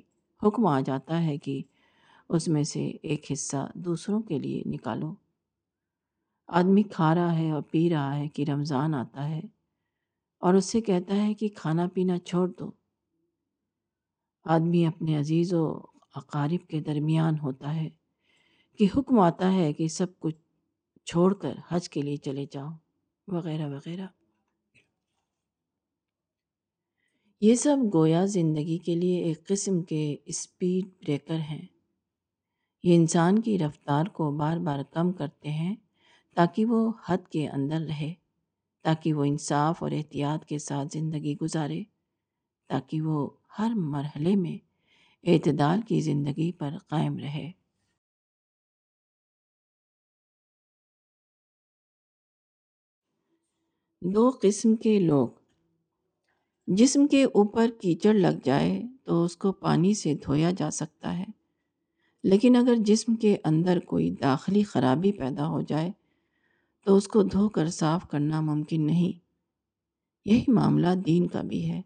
حکم 0.47 0.67
آ 0.67 0.79
جاتا 0.87 1.23
ہے 1.25 1.37
کہ 1.45 1.61
اس 2.37 2.47
میں 2.49 2.63
سے 2.77 2.87
ایک 3.03 3.31
حصہ 3.33 3.67
دوسروں 3.85 4.21
کے 4.29 4.39
لیے 4.39 4.63
نکالو 4.71 5.13
آدمی 6.61 6.83
کھا 6.93 7.15
رہا 7.15 7.37
ہے 7.39 7.51
اور 7.53 7.63
پی 7.71 7.89
رہا 7.91 8.17
ہے 8.19 8.29
کہ 8.35 8.45
رمضان 8.49 8.95
آتا 8.95 9.29
ہے 9.29 9.41
اور 10.47 10.55
اس 10.55 10.71
سے 10.73 10.81
کہتا 10.81 11.23
ہے 11.27 11.33
کہ 11.41 11.49
کھانا 11.57 11.87
پینا 11.95 12.19
چھوڑ 12.27 12.49
دو 12.59 12.71
آدمی 14.55 14.85
اپنے 14.87 15.17
عزیز 15.17 15.53
و 15.55 15.67
اقارب 16.17 16.69
کے 16.71 16.81
درمیان 16.87 17.39
ہوتا 17.43 17.75
ہے 17.75 17.89
کہ 18.79 18.87
حکم 18.97 19.19
آتا 19.21 19.53
ہے 19.53 19.73
کہ 19.73 19.87
سب 19.97 20.19
کچھ 20.21 20.37
چھوڑ 21.11 21.33
کر 21.43 21.55
حج 21.69 21.89
کے 21.91 22.03
لیے 22.03 22.17
چلے 22.25 22.45
جاؤ 22.53 22.69
وغیرہ 23.35 23.69
وغیرہ 23.75 24.07
یہ 27.41 27.55
سب 27.63 27.77
گویا 27.95 28.25
زندگی 28.33 28.77
کے 28.87 28.95
لیے 28.95 29.23
ایک 29.25 29.47
قسم 29.49 29.83
کے 29.85 30.05
اسپیڈ 30.35 30.89
بریکر 31.03 31.39
ہیں 31.51 31.63
یہ 32.85 32.95
انسان 32.95 33.41
کی 33.43 33.59
رفتار 33.59 34.07
کو 34.17 34.31
بار 34.37 34.57
بار 34.67 34.83
کم 34.93 35.13
کرتے 35.21 35.51
ہیں 35.53 35.75
تاکہ 36.37 36.65
وہ 36.65 36.91
حد 37.09 37.29
کے 37.33 37.49
اندر 37.49 37.81
رہے 37.89 38.13
تاکہ 38.85 39.13
وہ 39.15 39.25
انصاف 39.25 39.83
اور 39.83 39.91
احتیاط 39.97 40.45
کے 40.49 40.59
ساتھ 40.59 40.89
زندگی 40.93 41.35
گزارے 41.43 41.83
تاکہ 42.69 43.03
وہ 43.03 43.29
ہر 43.59 43.73
مرحلے 43.77 44.35
میں 44.45 44.57
اعتدال 45.33 45.81
کی 45.89 46.01
زندگی 46.01 46.51
پر 46.59 46.77
قائم 46.91 47.17
رہے 47.19 47.51
دو 54.15 54.29
قسم 54.43 54.75
کے 54.83 54.99
لوگ 55.01 55.29
جسم 56.79 57.07
کے 57.11 57.23
اوپر 57.25 57.71
کیچڑ 57.81 58.13
لگ 58.15 58.41
جائے 58.45 58.81
تو 59.05 59.23
اس 59.25 59.37
کو 59.45 59.53
پانی 59.67 59.93
سے 60.01 60.15
دھویا 60.25 60.51
جا 60.59 60.71
سکتا 60.79 61.17
ہے 61.19 61.25
لیکن 62.31 62.57
اگر 62.57 62.77
جسم 62.87 63.15
کے 63.23 63.37
اندر 63.53 63.79
کوئی 63.91 64.11
داخلی 64.23 64.63
خرابی 64.73 65.13
پیدا 65.19 65.47
ہو 65.49 65.61
جائے 65.69 65.91
تو 66.85 66.97
اس 66.97 67.07
کو 67.09 67.23
دھو 67.33 67.49
کر 67.57 67.69
صاف 67.71 68.07
کرنا 68.11 68.41
ممکن 68.41 68.87
نہیں 68.87 69.19
یہی 70.31 70.53
معاملہ 70.53 70.95
دین 71.07 71.27
کا 71.35 71.41
بھی 71.49 71.61
ہے 71.71 71.81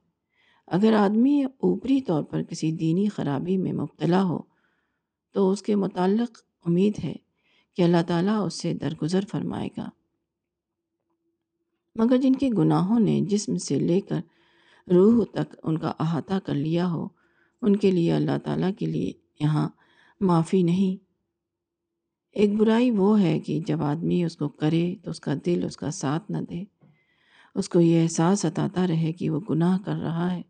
اگر 0.77 0.93
آدمی 0.99 1.43
اوپری 1.45 2.01
طور 2.07 2.23
پر 2.31 2.43
کسی 2.51 2.71
دینی 2.77 3.09
خرابی 3.17 3.57
میں 3.65 3.73
مبتلا 3.73 4.23
ہو 4.29 4.39
تو 5.35 5.51
اس 5.51 5.63
کے 5.63 5.75
متعلق 5.83 6.39
امید 6.67 7.05
ہے 7.05 7.15
کہ 7.77 7.83
اللہ 7.83 8.03
تعالیٰ 8.09 8.37
اس 8.47 8.55
سے 8.63 8.73
درگزر 8.85 9.25
فرمائے 9.31 9.69
گا 9.77 9.89
مگر 11.99 12.17
جن 12.23 12.35
کے 12.43 12.49
گناہوں 12.59 12.99
نے 13.01 13.21
جسم 13.29 13.57
سے 13.67 13.79
لے 13.79 14.01
کر 14.09 14.21
روح 14.95 15.25
تک 15.35 15.55
ان 15.63 15.79
کا 15.79 15.93
احاطہ 16.05 16.39
کر 16.47 16.55
لیا 16.55 16.89
ہو 16.91 17.07
ان 17.67 17.77
کے 17.85 17.91
لیے 17.91 18.13
اللہ 18.13 18.39
تعالیٰ 18.45 18.71
کے 18.79 18.87
لیے 18.87 19.13
یہاں 19.41 19.69
معافی 20.31 20.63
نہیں 20.63 21.05
ایک 22.40 22.51
برائی 22.55 22.90
وہ 22.90 23.09
ہے 23.20 23.38
کہ 23.44 23.59
جب 23.66 23.83
آدمی 23.83 24.22
اس 24.25 24.35
کو 24.37 24.49
کرے 24.62 24.81
تو 25.03 25.11
اس 25.11 25.20
کا 25.27 25.35
دل 25.44 25.62
اس 25.64 25.77
کا 25.77 25.90
ساتھ 25.99 26.31
نہ 26.31 26.38
دے 26.49 26.62
اس 27.59 27.68
کو 27.68 27.81
یہ 27.81 28.01
احساس 28.03 28.44
اتاتا 28.44 28.87
رہے 28.87 29.12
کہ 29.20 29.29
وہ 29.31 29.38
گناہ 29.51 29.77
کر 29.85 29.94
رہا 30.03 30.31
ہے 30.33 30.40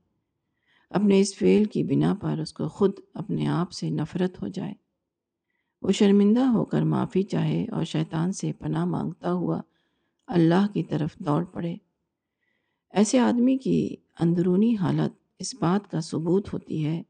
اپنے 1.00 1.18
اس 1.20 1.34
فعل 1.38 1.64
کی 1.72 1.82
بنا 1.90 2.12
پر 2.22 2.38
اس 2.42 2.52
کو 2.52 2.66
خود 2.78 2.98
اپنے 3.22 3.46
آپ 3.58 3.72
سے 3.72 3.90
نفرت 3.98 4.42
ہو 4.42 4.48
جائے 4.56 4.72
وہ 5.82 5.92
شرمندہ 6.00 6.44
ہو 6.56 6.64
کر 6.72 6.84
معافی 6.94 7.22
چاہے 7.34 7.64
اور 7.72 7.84
شیطان 7.92 8.32
سے 8.40 8.50
پناہ 8.62 8.84
مانگتا 8.96 9.32
ہوا 9.32 9.60
اللہ 10.38 10.66
کی 10.72 10.82
طرف 10.90 11.14
دوڑ 11.26 11.42
پڑے 11.52 11.74
ایسے 13.02 13.18
آدمی 13.28 13.56
کی 13.64 13.76
اندرونی 14.26 14.74
حالت 14.80 15.14
اس 15.44 15.54
بات 15.60 15.90
کا 15.90 16.00
ثبوت 16.10 16.52
ہوتی 16.52 16.84
ہے 16.86 17.00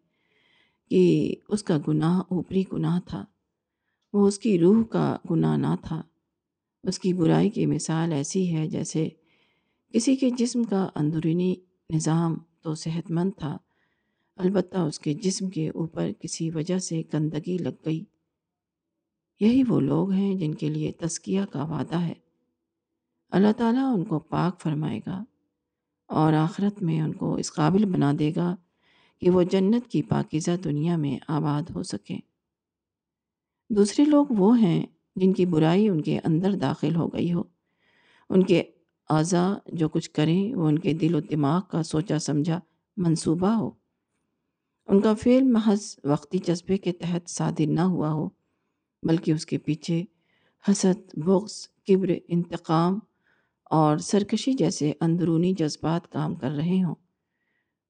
کہ 0.91 1.09
اس 1.55 1.63
کا 1.71 1.79
گناہ 1.89 2.21
اوپری 2.29 2.65
گناہ 2.73 2.99
تھا 3.09 3.25
وہ 4.17 4.27
اس 4.27 4.39
کی 4.39 4.59
روح 4.59 4.83
کا 4.91 5.03
گناہ 5.31 5.57
نہ 5.63 5.75
تھا 5.85 6.01
اس 6.89 6.99
کی 6.99 7.13
برائی 7.15 7.49
کی 7.57 7.65
مثال 7.67 8.13
ایسی 8.13 8.41
ہے 8.55 8.67
جیسے 8.75 9.09
کسی 9.95 10.15
کے 10.23 10.29
جسم 10.39 10.63
کا 10.71 10.89
اندرونی 11.01 11.55
نظام 11.95 12.35
تو 12.65 12.75
صحت 12.83 13.11
مند 13.19 13.31
تھا 13.39 13.57
البتہ 14.45 14.79
اس 14.89 14.99
کے 15.07 15.13
جسم 15.25 15.51
کے 15.57 15.69
اوپر 15.69 16.09
کسی 16.23 16.49
وجہ 16.55 16.79
سے 16.87 17.01
گندگی 17.13 17.57
لگ 17.63 17.85
گئی 17.87 18.03
یہی 19.41 19.63
وہ 19.69 19.81
لوگ 19.81 20.13
ہیں 20.13 20.35
جن 20.39 20.55
کے 20.63 20.69
لیے 20.77 20.93
تسکیہ 21.01 21.41
کا 21.53 21.65
وعدہ 21.73 22.01
ہے 22.03 22.15
اللہ 23.37 23.53
تعالیٰ 23.59 23.85
ان 23.95 24.05
کو 24.13 24.19
پاک 24.35 24.61
فرمائے 24.61 25.01
گا 25.07 25.23
اور 26.23 26.33
آخرت 26.43 26.81
میں 26.89 27.01
ان 27.01 27.13
کو 27.23 27.35
اس 27.45 27.53
قابل 27.53 27.85
بنا 27.97 28.13
دے 28.19 28.31
گا 28.37 28.55
کہ 29.21 29.31
وہ 29.37 29.43
جنت 29.57 29.91
کی 29.91 30.03
پاکیزہ 30.15 30.57
دنیا 30.65 30.97
میں 31.05 31.17
آباد 31.39 31.71
ہو 31.75 31.83
سکیں 31.95 32.19
دوسرے 33.75 34.05
لوگ 34.05 34.27
وہ 34.39 34.59
ہیں 34.61 34.83
جن 35.21 35.33
کی 35.33 35.45
برائی 35.53 35.89
ان 35.89 36.01
کے 36.03 36.19
اندر 36.25 36.53
داخل 36.61 36.95
ہو 36.97 37.07
گئی 37.13 37.33
ہو 37.33 37.43
ان 38.35 38.43
کے 38.47 38.63
اعضا 39.15 39.47
جو 39.79 39.89
کچھ 39.89 40.11
کریں 40.15 40.55
وہ 40.55 40.69
ان 40.69 40.79
کے 40.79 40.93
دل 41.01 41.15
و 41.15 41.21
دماغ 41.31 41.61
کا 41.71 41.83
سوچا 41.83 42.19
سمجھا 42.19 42.59
منصوبہ 43.07 43.51
ہو 43.57 43.71
ان 44.93 45.01
کا 45.01 45.13
فعل 45.23 45.43
محض 45.53 45.85
وقتی 46.11 46.39
جذبے 46.47 46.77
کے 46.79 46.93
تحت 47.01 47.31
صادر 47.31 47.71
نہ 47.71 47.81
ہوا 47.95 48.13
ہو 48.13 48.29
بلکہ 49.09 49.31
اس 49.33 49.47
کے 49.47 49.59
پیچھے 49.65 50.03
حسد 50.69 51.15
بغض 51.25 51.57
قبر 51.89 52.11
انتقام 52.29 52.99
اور 53.81 53.99
سرکشی 54.11 54.53
جیسے 54.59 54.93
اندرونی 55.01 55.53
جذبات 55.59 56.09
کام 56.13 56.35
کر 56.41 56.51
رہے 56.57 56.83
ہوں 56.83 56.95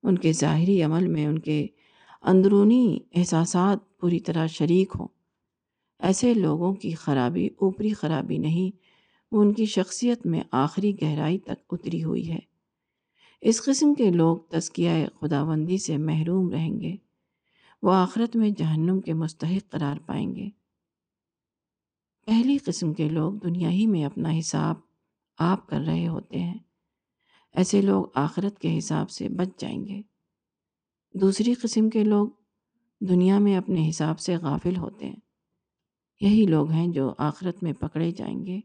ان 0.02 0.18
کے 0.18 0.32
ظاہری 0.40 0.82
عمل 0.82 1.06
میں 1.08 1.26
ان 1.26 1.38
کے 1.48 1.66
اندرونی 2.32 2.98
احساسات 3.14 3.78
پوری 4.00 4.20
طرح 4.28 4.46
شریک 4.52 4.96
ہوں 4.98 5.06
ایسے 6.04 6.32
لوگوں 6.34 6.72
کی 6.80 6.90
خرابی 6.94 7.46
اوپری 7.60 7.92
خرابی 8.00 8.36
نہیں 8.38 8.70
وہ 9.34 9.42
ان 9.42 9.52
کی 9.54 9.64
شخصیت 9.74 10.26
میں 10.32 10.40
آخری 10.62 10.92
گہرائی 11.02 11.38
تک 11.46 11.72
اتری 11.72 12.02
ہوئی 12.04 12.30
ہے 12.30 12.38
اس 13.48 13.64
قسم 13.64 13.94
کے 13.94 14.10
لوگ 14.10 14.36
تزکیہ 14.50 14.90
خداوندی 15.20 15.78
سے 15.84 15.96
محروم 15.96 16.50
رہیں 16.50 16.80
گے 16.80 16.94
وہ 17.82 17.92
آخرت 17.92 18.36
میں 18.36 18.50
جہنم 18.58 19.00
کے 19.04 19.12
مستحق 19.14 19.70
قرار 19.72 19.96
پائیں 20.06 20.34
گے 20.36 20.48
پہلی 22.26 22.56
قسم 22.66 22.92
کے 22.94 23.08
لوگ 23.08 23.32
دنیا 23.44 23.70
ہی 23.70 23.86
میں 23.86 24.04
اپنا 24.04 24.38
حساب 24.38 24.76
آپ 25.48 25.66
کر 25.68 25.80
رہے 25.86 26.06
ہوتے 26.08 26.38
ہیں 26.38 26.58
ایسے 27.62 27.80
لوگ 27.82 28.04
آخرت 28.20 28.58
کے 28.60 28.76
حساب 28.78 29.10
سے 29.10 29.28
بچ 29.36 29.60
جائیں 29.60 29.84
گے 29.86 30.00
دوسری 31.20 31.54
قسم 31.62 31.88
کے 31.90 32.02
لوگ 32.04 32.28
دنیا 33.08 33.38
میں 33.38 33.56
اپنے 33.56 33.88
حساب 33.88 34.20
سے 34.20 34.36
غافل 34.42 34.76
ہوتے 34.76 35.06
ہیں 35.06 35.16
یہی 36.20 36.44
لوگ 36.46 36.70
ہیں 36.70 36.86
جو 36.92 37.12
آخرت 37.24 37.62
میں 37.62 37.72
پکڑے 37.80 38.10
جائیں 38.18 38.44
گے 38.46 38.60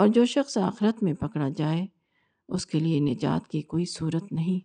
اور 0.00 0.08
جو 0.14 0.24
شخص 0.26 0.56
آخرت 0.58 1.02
میں 1.02 1.12
پکڑا 1.20 1.48
جائے 1.56 1.84
اس 2.56 2.66
کے 2.66 2.78
لیے 2.80 3.00
نجات 3.00 3.48
کی 3.50 3.60
کوئی 3.72 3.84
صورت 3.92 4.32
نہیں 4.32 4.58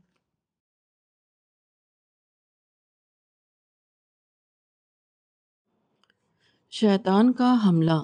شیطان 6.79 7.31
کا 7.33 7.53
حملہ 7.65 8.01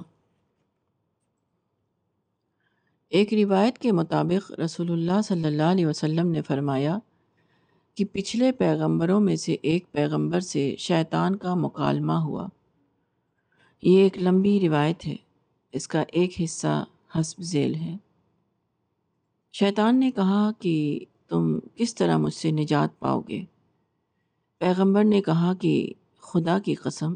ایک 3.18 3.34
روایت 3.34 3.78
کے 3.80 3.92
مطابق 3.92 4.52
رسول 4.60 4.92
اللہ 4.92 5.22
صلی 5.26 5.46
اللہ 5.46 5.72
علیہ 5.74 5.86
وسلم 5.88 6.32
نے 6.32 6.42
فرمایا 6.48 6.98
کہ 7.98 8.06
پچھلے 8.12 8.52
پیغمبروں 8.60 9.20
میں 9.22 9.36
سے 9.46 9.56
ایک 9.72 9.92
پیغمبر 9.92 10.40
سے 10.52 10.74
شیطان 10.80 11.36
کا 11.46 11.54
مکالمہ 11.62 12.14
ہوا 12.24 12.48
یہ 13.84 14.02
ایک 14.04 14.18
لمبی 14.22 14.60
روایت 14.60 15.06
ہے 15.08 15.16
اس 15.76 15.88
کا 15.88 16.04
ایک 16.20 16.40
حصہ 16.42 16.84
حسب 17.20 17.42
ذیل 17.52 17.76
ہے 17.76 17.96
شیطان 19.60 20.00
نے 20.00 20.12
کہا 20.12 20.50
کہ 20.60 21.00
تم 21.30 21.58
کس 21.76 21.96
طرح 21.96 22.18
مجھ 22.18 22.34
سے 22.34 22.52
نجات 22.52 23.00
پاؤ 23.00 23.22
گے 23.30 23.42
پیغمبر 24.60 25.04
نے 25.04 25.22
کہا 25.22 25.54
کہ 25.62 25.88
خدا 26.32 26.58
کی 26.66 26.74
قسم 26.84 27.14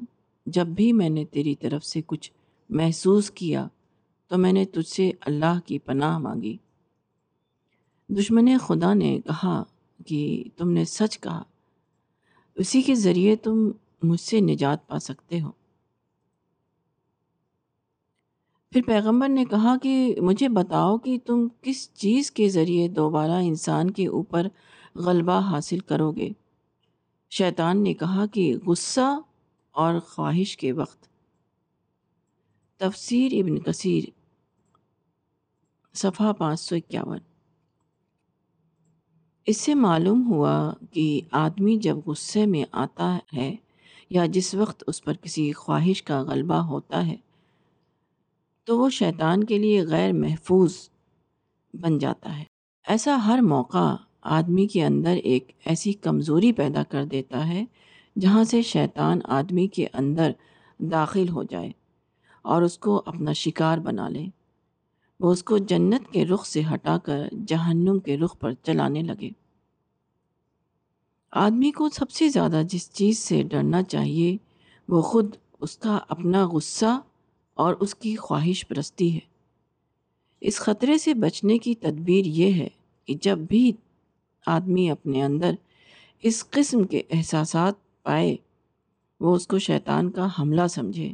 جب 0.55 0.67
بھی 0.75 0.91
میں 0.93 1.09
نے 1.09 1.25
تیری 1.31 1.55
طرف 1.61 1.85
سے 1.85 2.01
کچھ 2.07 2.31
محسوس 2.79 3.29
کیا 3.35 3.65
تو 4.29 4.37
میں 4.37 4.51
نے 4.53 4.63
تجھ 4.73 4.87
سے 4.89 5.11
اللہ 5.25 5.59
کی 5.65 5.77
پناہ 5.85 6.17
مانگی 6.19 6.55
دشمن 8.19 8.57
خدا 8.65 8.93
نے 8.93 9.17
کہا 9.27 9.61
کہ 10.07 10.19
تم 10.57 10.69
نے 10.71 10.85
سچ 10.85 11.19
کہا 11.19 11.41
اسی 12.61 12.81
کے 12.81 12.95
ذریعے 12.95 13.35
تم 13.43 13.69
مجھ 14.07 14.21
سے 14.21 14.39
نجات 14.41 14.87
پا 14.87 14.99
سکتے 14.99 15.39
ہو 15.41 15.51
پھر 18.71 18.81
پیغمبر 18.87 19.29
نے 19.29 19.43
کہا 19.49 19.73
کہ 19.83 19.93
مجھے 20.21 20.47
بتاؤ 20.55 20.97
کہ 21.03 21.17
تم 21.25 21.47
کس 21.63 21.87
چیز 22.01 22.29
کے 22.31 22.47
ذریعے 22.55 22.87
دوبارہ 22.97 23.37
انسان 23.45 23.89
کے 23.97 24.05
اوپر 24.17 24.47
غلبہ 25.05 25.37
حاصل 25.51 25.79
کرو 25.91 26.11
گے 26.15 26.29
شیطان 27.37 27.81
نے 27.83 27.93
کہا 28.01 28.25
کہ 28.33 28.51
غصہ 28.65 29.07
اور 29.83 29.99
خواہش 30.09 30.55
کے 30.57 30.71
وقت 30.81 31.07
تفسیر 32.79 33.31
ابن 33.39 33.57
کثیر 33.69 34.09
صفحہ 36.01 36.31
پانچ 36.39 36.59
سو 36.59 36.75
اکیاون 36.75 37.19
اس 39.51 39.61
سے 39.61 39.73
معلوم 39.87 40.25
ہوا 40.29 40.55
کہ 40.91 41.07
آدمی 41.43 41.75
جب 41.81 41.97
غصے 42.07 42.45
میں 42.53 42.63
آتا 42.83 43.09
ہے 43.37 43.51
یا 44.15 44.25
جس 44.33 44.53
وقت 44.55 44.83
اس 44.87 45.03
پر 45.03 45.13
کسی 45.23 45.51
خواہش 45.63 46.03
کا 46.03 46.21
غلبہ 46.27 46.61
ہوتا 46.67 47.05
ہے 47.07 47.15
تو 48.69 48.77
وہ 48.77 48.89
شیطان 48.93 49.43
کے 49.49 49.57
لیے 49.59 49.83
غیر 49.89 50.11
محفوظ 50.13 50.73
بن 51.81 51.97
جاتا 51.99 52.37
ہے 52.37 52.43
ایسا 52.93 53.15
ہر 53.25 53.39
موقع 53.51 53.85
آدمی 54.35 54.65
کے 54.73 54.83
اندر 54.85 55.17
ایک 55.29 55.49
ایسی 55.71 55.93
کمزوری 56.07 56.51
پیدا 56.59 56.83
کر 56.91 57.05
دیتا 57.13 57.47
ہے 57.49 57.63
جہاں 58.21 58.43
سے 58.51 58.61
شیطان 58.71 59.19
آدمی 59.37 59.65
کے 59.77 59.85
اندر 60.01 60.31
داخل 60.91 61.29
ہو 61.37 61.43
جائے 61.53 61.69
اور 62.51 62.61
اس 62.67 62.77
کو 62.87 63.01
اپنا 63.05 63.33
شکار 63.41 63.77
بنا 63.87 64.07
لے 64.09 64.25
وہ 65.23 65.31
اس 65.31 65.43
کو 65.51 65.57
جنت 65.73 66.11
کے 66.13 66.25
رخ 66.33 66.45
سے 66.47 66.61
ہٹا 66.73 66.97
کر 67.05 67.25
جہنم 67.47 67.99
کے 68.05 68.17
رخ 68.25 68.37
پر 68.39 68.53
چلانے 68.65 69.01
لگے 69.11 69.29
آدمی 71.45 71.71
کو 71.81 71.89
سب 71.99 72.11
سے 72.19 72.29
زیادہ 72.37 72.61
جس 72.73 72.89
چیز 73.01 73.19
سے 73.29 73.41
ڈرنا 73.51 73.83
چاہیے 73.95 74.35
وہ 74.93 75.01
خود 75.11 75.35
اس 75.61 75.77
کا 75.87 75.99
اپنا 76.17 76.47
غصہ 76.53 76.99
اور 77.63 77.73
اس 77.85 77.93
کی 78.03 78.15
خواہش 78.15 78.63
پرستی 78.67 79.13
ہے 79.13 79.19
اس 80.47 80.59
خطرے 80.65 80.97
سے 81.05 81.13
بچنے 81.23 81.57
کی 81.63 81.73
تدبیر 81.81 82.25
یہ 82.37 82.51
ہے 82.59 82.67
کہ 83.07 83.13
جب 83.21 83.39
بھی 83.49 83.59
آدمی 84.53 84.89
اپنے 84.91 85.23
اندر 85.23 85.55
اس 86.29 86.43
قسم 86.51 86.83
کے 86.93 87.01
احساسات 87.17 87.73
پائے 88.03 88.35
وہ 89.25 89.35
اس 89.35 89.47
کو 89.47 89.59
شیطان 89.67 90.09
کا 90.19 90.27
حملہ 90.37 90.67
سمجھے 90.77 91.09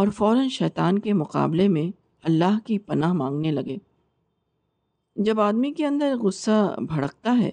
اور 0.00 0.08
فوراً 0.16 0.48
شیطان 0.58 0.98
کے 1.06 1.12
مقابلے 1.22 1.68
میں 1.78 1.86
اللہ 2.32 2.58
کی 2.66 2.78
پناہ 2.92 3.12
مانگنے 3.22 3.52
لگے 3.52 3.76
جب 5.28 5.40
آدمی 5.48 5.72
کے 5.80 5.86
اندر 5.86 6.14
غصہ 6.24 6.60
بھڑکتا 6.94 7.36
ہے 7.42 7.50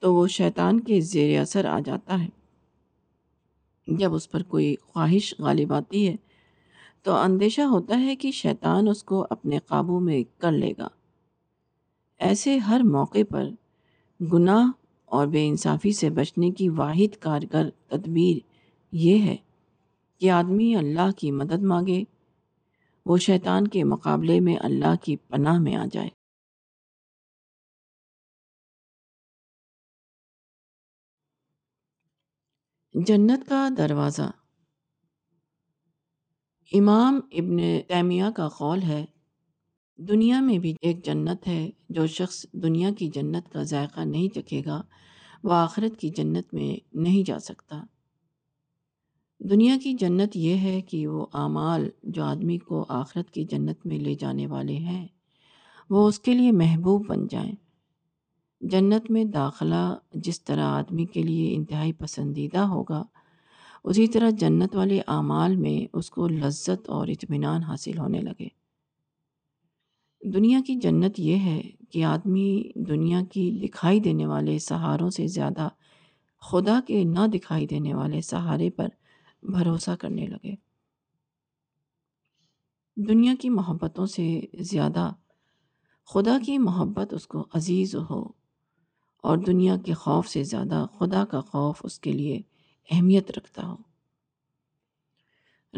تو 0.00 0.14
وہ 0.14 0.26
شیطان 0.42 0.80
کے 0.90 1.00
زیر 1.14 1.38
اثر 1.40 1.64
آ 1.64 1.78
جاتا 1.86 2.22
ہے 2.24 3.96
جب 3.98 4.14
اس 4.14 4.30
پر 4.30 4.42
کوئی 4.54 4.74
خواہش 4.86 5.34
غالب 5.40 5.72
آتی 5.74 6.06
ہے 6.08 6.14
تو 7.04 7.14
اندیشہ 7.14 7.60
ہوتا 7.72 8.00
ہے 8.00 8.14
کہ 8.16 8.30
شیطان 8.40 8.88
اس 8.88 9.02
کو 9.04 9.26
اپنے 9.30 9.58
قابو 9.66 9.98
میں 10.00 10.22
کر 10.40 10.52
لے 10.52 10.72
گا 10.78 10.88
ایسے 12.28 12.56
ہر 12.68 12.80
موقع 12.92 13.22
پر 13.30 13.46
گناہ 14.32 14.70
اور 15.16 15.26
بے 15.32 15.46
انصافی 15.48 15.92
سے 15.92 16.10
بچنے 16.10 16.50
کی 16.58 16.68
واحد 16.76 17.16
کارگر 17.22 17.68
تدبیر 17.88 18.38
یہ 19.02 19.26
ہے 19.28 19.36
کہ 20.20 20.30
آدمی 20.30 20.74
اللہ 20.76 21.10
کی 21.18 21.30
مدد 21.32 21.62
مانگے 21.72 22.02
وہ 23.06 23.16
شیطان 23.24 23.66
کے 23.74 23.82
مقابلے 23.84 24.38
میں 24.46 24.56
اللہ 24.68 24.94
کی 25.02 25.16
پناہ 25.28 25.58
میں 25.62 25.74
آ 25.76 25.84
جائے 25.92 26.08
جنت 33.06 33.46
کا 33.48 33.68
دروازہ 33.78 34.30
امام 36.74 37.18
ابن 37.38 37.58
تیمیہ 37.88 38.30
کا 38.36 38.46
قول 38.56 38.82
ہے 38.86 39.04
دنیا 40.08 40.40
میں 40.44 40.56
بھی 40.58 40.72
ایک 40.86 41.04
جنت 41.04 41.46
ہے 41.48 41.68
جو 41.96 42.06
شخص 42.14 42.44
دنیا 42.62 42.90
کی 42.98 43.08
جنت 43.14 43.48
کا 43.52 43.62
ذائقہ 43.72 44.00
نہیں 44.04 44.28
چکھے 44.34 44.60
گا 44.66 44.80
وہ 45.44 45.52
آخرت 45.54 45.98
کی 46.00 46.08
جنت 46.16 46.52
میں 46.54 46.76
نہیں 47.02 47.22
جا 47.26 47.38
سکتا 47.40 47.80
دنیا 49.50 49.76
کی 49.82 49.92
جنت 50.00 50.36
یہ 50.36 50.56
ہے 50.62 50.80
کہ 50.90 51.06
وہ 51.08 51.26
اعمال 51.42 51.88
جو 52.02 52.24
آدمی 52.24 52.58
کو 52.68 52.84
آخرت 52.98 53.30
کی 53.34 53.44
جنت 53.50 53.86
میں 53.86 53.98
لے 53.98 54.14
جانے 54.20 54.46
والے 54.46 54.76
ہیں 54.90 55.06
وہ 55.90 56.06
اس 56.08 56.18
کے 56.20 56.34
لیے 56.34 56.52
محبوب 56.52 57.06
بن 57.08 57.26
جائیں 57.30 57.52
جنت 58.70 59.10
میں 59.10 59.24
داخلہ 59.38 59.84
جس 60.24 60.42
طرح 60.44 60.68
آدمی 60.78 61.04
کے 61.14 61.22
لیے 61.22 61.54
انتہائی 61.56 61.92
پسندیدہ 61.98 62.58
ہوگا 62.74 63.02
اسی 63.90 64.06
طرح 64.12 64.30
جنت 64.38 64.74
والے 64.76 64.98
اعمال 65.14 65.54
میں 65.56 65.74
اس 65.98 66.08
کو 66.10 66.26
لذت 66.28 66.88
اور 66.90 67.08
اطمینان 67.08 67.62
حاصل 67.64 67.98
ہونے 67.98 68.20
لگے 68.20 68.46
دنیا 70.34 70.58
کی 70.66 70.74
جنت 70.82 71.20
یہ 71.20 71.44
ہے 71.48 71.60
کہ 71.92 72.02
آدمی 72.04 72.46
دنیا 72.88 73.20
کی 73.32 73.44
دکھائی 73.62 74.00
دینے 74.06 74.26
والے 74.26 74.58
سہاروں 74.66 75.10
سے 75.18 75.26
زیادہ 75.34 75.68
خدا 76.48 76.78
کے 76.86 77.02
نہ 77.12 77.26
دکھائی 77.34 77.66
دینے 77.74 77.92
والے 77.94 78.20
سہارے 78.30 78.70
پر 78.76 78.88
بھروسہ 79.56 79.94
کرنے 80.00 80.26
لگے 80.26 80.54
دنیا 83.08 83.34
کی 83.40 83.48
محبتوں 83.60 84.06
سے 84.16 84.28
زیادہ 84.72 85.10
خدا 86.14 86.36
کی 86.46 86.58
محبت 86.68 87.14
اس 87.14 87.26
کو 87.34 87.46
عزیز 87.58 87.94
ہو 88.10 88.22
اور 89.28 89.38
دنیا 89.46 89.76
کے 89.86 89.94
خوف 90.04 90.28
سے 90.28 90.42
زیادہ 90.54 90.84
خدا 90.98 91.24
کا 91.30 91.40
خوف 91.52 91.80
اس 91.84 91.98
کے 92.00 92.12
لیے 92.12 92.40
اہمیت 92.90 93.30
رکھتا 93.38 93.66
ہو 93.66 93.74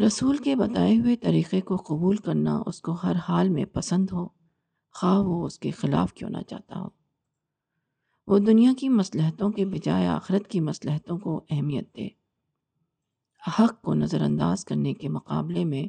رسول 0.05 0.37
کے 0.43 0.55
بتائے 0.55 0.95
ہوئے 0.97 1.15
طریقے 1.21 1.61
کو 1.69 1.75
قبول 1.87 2.17
کرنا 2.25 2.57
اس 2.67 2.81
کو 2.81 2.91
ہر 3.03 3.15
حال 3.27 3.49
میں 3.49 3.65
پسند 3.73 4.11
ہو 4.13 4.25
خواہ 4.99 5.19
وہ 5.25 5.45
اس 5.45 5.57
کے 5.59 5.71
خلاف 5.79 6.13
کیوں 6.13 6.29
نہ 6.29 6.41
چاہتا 6.49 6.79
ہو 6.79 6.87
وہ 8.31 8.37
دنیا 8.39 8.71
کی 8.79 8.89
مصلحتوں 8.89 9.49
کے 9.51 9.65
بجائے 9.65 10.07
آخرت 10.07 10.47
کی 10.49 10.59
مصلحتوں 10.61 11.17
کو 11.19 11.39
اہمیت 11.49 11.95
دے 11.97 12.07
حق 13.59 13.81
کو 13.83 13.93
نظر 13.93 14.21
انداز 14.21 14.63
کرنے 14.65 14.93
کے 14.93 15.09
مقابلے 15.09 15.63
میں 15.65 15.83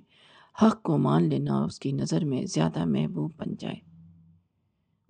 حق 0.62 0.82
کو 0.82 0.96
مان 0.98 1.28
لینا 1.28 1.62
اس 1.64 1.78
کی 1.80 1.92
نظر 1.92 2.24
میں 2.32 2.44
زیادہ 2.54 2.84
محبوب 2.84 3.30
بن 3.42 3.54
جائے 3.58 3.76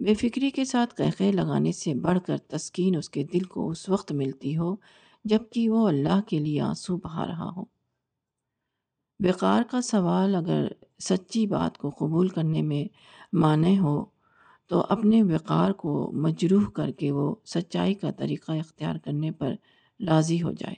بے 0.04 0.14
فکری 0.20 0.50
کے 0.58 0.64
ساتھ 0.64 0.94
قہقے 0.96 1.30
لگانے 1.32 1.72
سے 1.80 1.94
بڑھ 2.04 2.18
کر 2.26 2.36
تسکین 2.56 2.96
اس 2.96 3.10
کے 3.10 3.24
دل 3.32 3.44
کو 3.54 3.68
اس 3.70 3.88
وقت 3.88 4.12
ملتی 4.22 4.56
ہو 4.56 4.74
جب 5.28 5.38
کہ 5.52 5.68
وہ 5.70 5.86
اللہ 5.88 6.20
کے 6.28 6.38
لیے 6.40 6.60
آنسو 6.62 6.96
بہا 7.04 7.26
رہا 7.26 7.48
ہو 7.56 7.64
وقار 9.24 9.62
کا 9.70 9.80
سوال 9.82 10.34
اگر 10.34 10.66
سچی 11.08 11.46
بات 11.46 11.76
کو 11.78 11.90
قبول 11.98 12.28
کرنے 12.28 12.62
میں 12.62 12.84
مانے 13.42 13.76
ہو 13.78 14.04
تو 14.68 14.82
اپنے 14.90 15.22
وقار 15.32 15.72
کو 15.82 16.10
مجروح 16.26 16.68
کر 16.74 16.90
کے 16.98 17.10
وہ 17.12 17.34
سچائی 17.54 17.94
کا 18.02 18.10
طریقہ 18.18 18.52
اختیار 18.52 18.96
کرنے 19.04 19.30
پر 19.38 19.54
راضی 20.08 20.40
ہو 20.42 20.50
جائے 20.58 20.74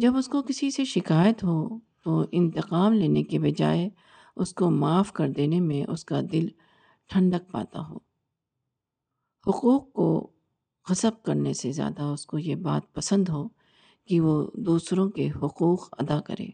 جب 0.00 0.16
اس 0.16 0.26
کو 0.28 0.42
کسی 0.48 0.70
سے 0.70 0.84
شکایت 0.84 1.44
ہو 1.44 1.62
تو 2.04 2.22
انتقام 2.32 2.92
لینے 2.92 3.22
کے 3.30 3.38
بجائے 3.38 3.88
اس 4.42 4.52
کو 4.54 4.70
معاف 4.70 5.12
کر 5.12 5.28
دینے 5.36 5.60
میں 5.60 5.82
اس 5.90 6.04
کا 6.04 6.20
دل 6.32 6.48
ٹھنڈک 7.12 7.50
پاتا 7.52 7.80
ہو 7.88 7.98
حقوق 9.48 9.90
کو 9.92 10.08
غصب 10.88 11.22
کرنے 11.24 11.52
سے 11.54 11.70
زیادہ 11.72 12.02
اس 12.14 12.24
کو 12.26 12.38
یہ 12.38 12.54
بات 12.68 12.92
پسند 12.94 13.28
ہو 13.28 13.46
کہ 14.08 14.20
وہ 14.20 14.34
دوسروں 14.66 15.08
کے 15.16 15.28
حقوق 15.42 15.88
ادا 15.98 16.18
کرے 16.28 16.46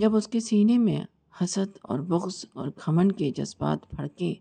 جب 0.00 0.16
اس 0.16 0.28
کے 0.28 0.40
سینے 0.40 0.76
میں 0.78 0.98
حسد 1.42 1.76
اور 1.90 1.98
بغض 2.12 2.44
اور 2.60 2.68
کھمن 2.76 3.12
کے 3.20 3.30
جذبات 3.36 3.88
پھڑکیں 3.90 4.34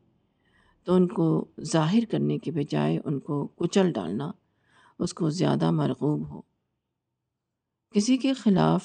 تو 0.86 0.94
ان 0.96 1.08
کو 1.14 1.26
ظاہر 1.72 2.06
کرنے 2.12 2.38
کے 2.46 2.52
بجائے 2.52 2.98
ان 3.06 3.20
کو 3.28 3.46
کچل 3.60 3.92
ڈالنا 3.96 4.32
اس 5.06 5.14
کو 5.14 5.30
زیادہ 5.40 5.72
مرغوب 5.80 6.30
ہو 6.30 6.42
کسی 7.96 8.16
کے 8.24 8.34
خلاف 8.44 8.84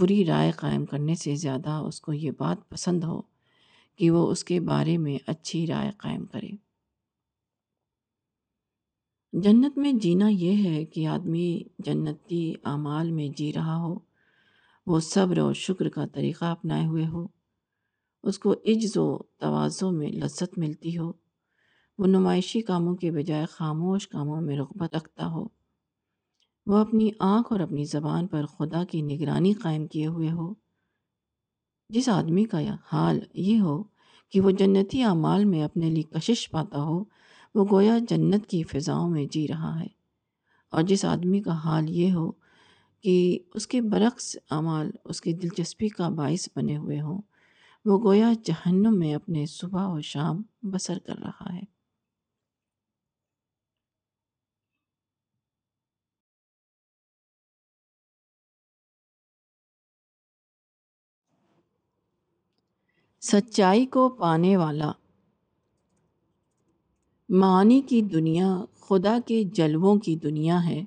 بری 0.00 0.24
رائے 0.26 0.50
قائم 0.56 0.84
کرنے 0.86 1.14
سے 1.24 1.34
زیادہ 1.44 1.80
اس 1.88 2.00
کو 2.00 2.12
یہ 2.12 2.30
بات 2.38 2.68
پسند 2.68 3.04
ہو 3.10 3.20
کہ 3.98 4.10
وہ 4.16 4.30
اس 4.30 4.44
کے 4.50 4.60
بارے 4.72 4.96
میں 5.04 5.18
اچھی 5.32 5.66
رائے 5.66 5.90
قائم 6.02 6.24
کرے 6.32 6.50
جنت 9.44 9.76
میں 9.78 9.92
جینا 10.02 10.28
یہ 10.28 10.62
ہے 10.68 10.84
کہ 10.92 11.06
آدمی 11.06 11.60
جنتی 11.86 12.52
اعمال 12.70 13.10
میں 13.12 13.26
جی 13.38 13.52
رہا 13.52 13.76
ہو 13.80 13.94
وہ 14.90 15.00
صبر 15.06 15.38
اور 15.38 15.54
شکر 15.62 15.88
کا 15.94 16.06
طریقہ 16.12 16.44
اپنائے 16.44 16.84
ہوئے 16.86 17.06
ہو 17.06 17.26
اس 18.28 18.38
کو 18.38 18.52
عجز 18.66 18.96
و 18.98 19.06
توازوں 19.40 19.90
میں 19.92 20.08
لذت 20.22 20.58
ملتی 20.58 20.96
ہو 20.98 21.10
وہ 21.98 22.06
نمائشی 22.06 22.60
کاموں 22.70 22.94
کے 22.96 23.10
بجائے 23.10 23.44
خاموش 23.50 24.06
کاموں 24.08 24.40
میں 24.40 24.56
رغبت 24.58 24.96
رکھتا 24.96 25.26
ہو 25.32 25.44
وہ 26.70 26.76
اپنی 26.78 27.10
آنکھ 27.34 27.52
اور 27.52 27.60
اپنی 27.60 27.84
زبان 27.92 28.26
پر 28.32 28.46
خدا 28.46 28.82
کی 28.90 29.00
نگرانی 29.02 29.52
قائم 29.62 29.86
کیے 29.92 30.06
ہوئے 30.16 30.30
ہو 30.32 30.52
جس 31.94 32.08
آدمی 32.12 32.44
کا 32.54 32.58
حال 32.92 33.18
یہ 33.50 33.60
ہو 33.60 33.82
کہ 34.32 34.40
وہ 34.40 34.50
جنتی 34.58 35.02
اعمال 35.10 35.44
میں 35.52 35.62
اپنے 35.64 35.90
لیے 35.90 36.18
کشش 36.18 36.48
پاتا 36.50 36.82
ہو 36.84 37.02
وہ 37.58 37.64
گویا 37.70 37.96
جنت 38.08 38.44
کی 38.50 38.62
فضاؤں 38.72 39.08
میں 39.10 39.24
جی 39.32 39.46
رہا 39.48 39.72
ہے 39.78 39.86
اور 40.76 40.82
جس 40.90 41.04
آدمی 41.04 41.40
کا 41.42 41.52
حال 41.64 41.88
یہ 41.90 42.12
ہو 42.14 42.26
کہ 43.02 43.14
اس 43.58 43.66
کے 43.72 43.80
برعکس 43.94 44.36
اعمال 44.56 44.90
اس 45.14 45.20
کی 45.20 45.32
دلچسپی 45.42 45.88
کا 45.96 46.08
باعث 46.20 46.48
بنے 46.56 46.76
ہوئے 46.76 47.00
ہوں 47.00 47.20
وہ 47.84 47.98
گویا 48.04 48.30
جہنم 48.46 48.98
میں 48.98 49.14
اپنے 49.14 49.44
صبح 49.54 49.88
و 49.92 50.00
شام 50.10 50.42
بسر 50.72 50.98
کر 51.06 51.18
رہا 51.24 51.52
ہے 51.54 51.60
سچائی 63.32 63.86
کو 63.98 64.08
پانے 64.18 64.56
والا 64.56 64.92
معانی 67.36 67.80
کی 67.88 68.00
دنیا 68.12 68.46
خدا 68.88 69.16
کے 69.26 69.42
جلووں 69.54 69.94
کی 70.04 70.14
دنیا 70.18 70.62
ہے 70.66 70.80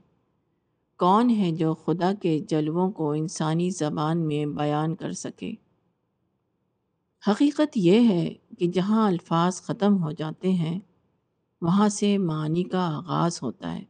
کون 1.00 1.30
ہے 1.40 1.50
جو 1.58 1.74
خدا 1.86 2.12
کے 2.22 2.38
جلووں 2.50 2.90
کو 3.00 3.12
انسانی 3.12 3.70
زبان 3.80 4.26
میں 4.28 4.46
بیان 4.58 4.96
کر 5.02 5.12
سکے 5.20 5.52
حقیقت 7.28 7.78
یہ 7.78 8.08
ہے 8.10 8.34
کہ 8.60 8.68
جہاں 8.76 9.06
الفاظ 9.08 9.62
ختم 9.64 10.02
ہو 10.04 10.12
جاتے 10.22 10.52
ہیں 10.64 10.78
وہاں 11.68 11.90
سے 12.00 12.18
معنی 12.18 12.64
کا 12.72 12.86
آغاز 12.98 13.40
ہوتا 13.44 13.76
ہے 13.76 13.84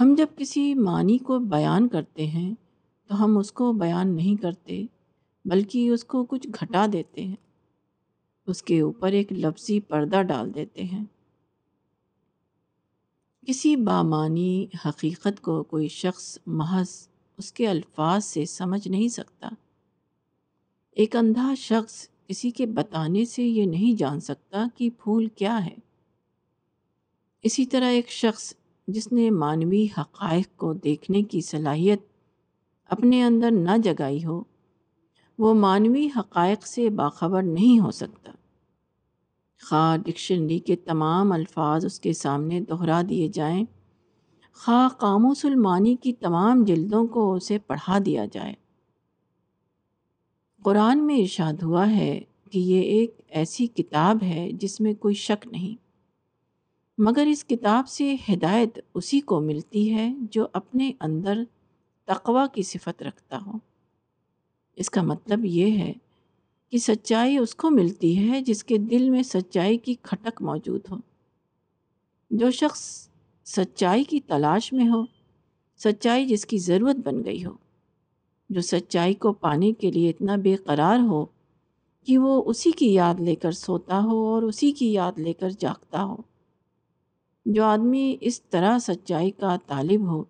ہم 0.00 0.14
جب 0.18 0.36
کسی 0.38 0.64
معنی 0.90 1.18
کو 1.28 1.38
بیان 1.56 1.88
کرتے 1.88 2.26
ہیں 2.34 2.52
تو 3.08 3.22
ہم 3.24 3.38
اس 3.38 3.52
کو 3.62 3.72
بیان 3.86 4.14
نہیں 4.16 4.40
کرتے 4.42 4.82
بلکہ 5.50 5.88
اس 5.92 6.04
کو 6.14 6.24
کچھ 6.34 6.48
گھٹا 6.60 6.86
دیتے 6.92 7.24
ہیں 7.24 7.36
اس 8.50 8.62
کے 8.62 8.80
اوپر 8.80 9.12
ایک 9.18 9.32
لفظی 9.32 9.78
پردہ 9.88 10.22
ڈال 10.28 10.54
دیتے 10.54 10.84
ہیں 10.84 11.04
کسی 13.46 13.74
بامانی 13.86 14.66
حقیقت 14.84 15.40
کو 15.42 15.62
کوئی 15.70 15.88
شخص 15.94 16.26
محض 16.58 16.90
اس 17.38 17.52
کے 17.52 17.66
الفاظ 17.68 18.24
سے 18.24 18.44
سمجھ 18.46 18.86
نہیں 18.88 19.08
سکتا 19.12 19.48
ایک 21.02 21.16
اندھا 21.16 21.52
شخص 21.58 21.94
کسی 22.28 22.50
کے 22.58 22.66
بتانے 22.76 23.24
سے 23.30 23.42
یہ 23.42 23.64
نہیں 23.66 23.96
جان 23.98 24.20
سکتا 24.28 24.64
کہ 24.76 24.88
پھول 25.02 25.26
کیا 25.36 25.64
ہے 25.64 25.74
اسی 27.48 27.64
طرح 27.72 27.90
ایک 27.92 28.10
شخص 28.10 28.52
جس 28.94 29.10
نے 29.12 29.28
معنوی 29.30 29.86
حقائق 29.98 30.56
کو 30.60 30.72
دیکھنے 30.84 31.22
کی 31.30 31.40
صلاحیت 31.50 32.02
اپنے 32.96 33.22
اندر 33.24 33.50
نہ 33.50 33.76
جگائی 33.84 34.24
ہو 34.24 34.42
وہ 35.42 35.52
معنوی 35.54 36.06
حقائق 36.16 36.66
سے 36.66 36.88
باخبر 36.96 37.42
نہیں 37.42 37.78
ہو 37.84 37.90
سکتا 37.90 38.32
خواہ 39.68 39.96
ڈکشنری 40.06 40.58
کے 40.66 40.76
تمام 40.86 41.32
الفاظ 41.32 41.84
اس 41.86 41.98
کے 42.00 42.12
سامنے 42.12 42.60
دہرا 42.68 43.00
دیے 43.08 43.28
جائیں 43.34 43.64
خواہ 44.64 44.88
قاموس 44.98 45.44
المانی 45.44 45.50
سلمانی 45.64 45.94
کی 46.02 46.12
تمام 46.26 46.62
جلدوں 46.64 47.06
کو 47.14 47.32
اسے 47.34 47.58
پڑھا 47.66 47.98
دیا 48.06 48.24
جائے 48.32 48.52
قرآن 50.64 51.06
میں 51.06 51.16
ارشاد 51.20 51.62
ہوا 51.62 51.88
ہے 51.90 52.12
کہ 52.52 52.58
یہ 52.58 52.80
ایک 52.98 53.20
ایسی 53.38 53.66
کتاب 53.76 54.22
ہے 54.22 54.48
جس 54.60 54.80
میں 54.80 54.92
کوئی 55.00 55.14
شک 55.28 55.46
نہیں 55.52 55.74
مگر 57.02 57.26
اس 57.30 57.44
کتاب 57.44 57.88
سے 57.88 58.14
ہدایت 58.32 58.78
اسی 58.94 59.20
کو 59.32 59.40
ملتی 59.40 59.92
ہے 59.94 60.08
جو 60.32 60.46
اپنے 60.62 60.92
اندر 61.08 61.42
تقوی 62.14 62.46
کی 62.54 62.62
صفت 62.70 63.02
رکھتا 63.02 63.38
ہو 63.46 63.58
اس 64.80 64.90
کا 64.90 65.02
مطلب 65.02 65.44
یہ 65.46 65.78
ہے 65.78 65.92
کہ 66.70 66.78
سچائی 66.78 67.36
اس 67.38 67.54
کو 67.62 67.70
ملتی 67.70 68.12
ہے 68.30 68.40
جس 68.46 68.62
کے 68.64 68.76
دل 68.90 69.08
میں 69.10 69.22
سچائی 69.22 69.76
کی 69.86 69.94
کھٹک 70.02 70.42
موجود 70.42 70.90
ہو 70.90 70.96
جو 72.38 72.50
شخص 72.60 72.80
سچائی 73.56 74.04
کی 74.12 74.20
تلاش 74.28 74.72
میں 74.72 74.88
ہو 74.88 75.02
سچائی 75.84 76.26
جس 76.26 76.46
کی 76.46 76.58
ضرورت 76.66 76.96
بن 77.06 77.24
گئی 77.24 77.44
ہو 77.44 77.52
جو 78.54 78.60
سچائی 78.60 79.14
کو 79.24 79.32
پانے 79.44 79.72
کے 79.80 79.90
لیے 79.92 80.10
اتنا 80.10 80.36
بے 80.42 80.54
قرار 80.66 80.98
ہو 81.08 81.24
کہ 82.06 82.18
وہ 82.18 82.42
اسی 82.50 82.70
کی 82.78 82.92
یاد 82.94 83.20
لے 83.26 83.34
کر 83.42 83.52
سوتا 83.62 84.00
ہو 84.04 84.24
اور 84.34 84.42
اسی 84.42 84.70
کی 84.78 84.92
یاد 84.92 85.18
لے 85.18 85.32
کر 85.40 85.50
جاگتا 85.60 86.02
ہو 86.04 86.16
جو 87.54 87.64
آدمی 87.64 88.16
اس 88.28 88.40
طرح 88.50 88.78
سچائی 88.86 89.30
کا 89.40 89.56
طالب 89.66 90.08
ہو 90.10 90.22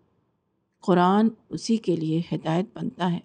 قرآن 0.86 1.28
اسی 1.58 1.76
کے 1.86 1.96
لیے 1.96 2.20
ہدایت 2.32 2.66
بنتا 2.78 3.12
ہے 3.12 3.18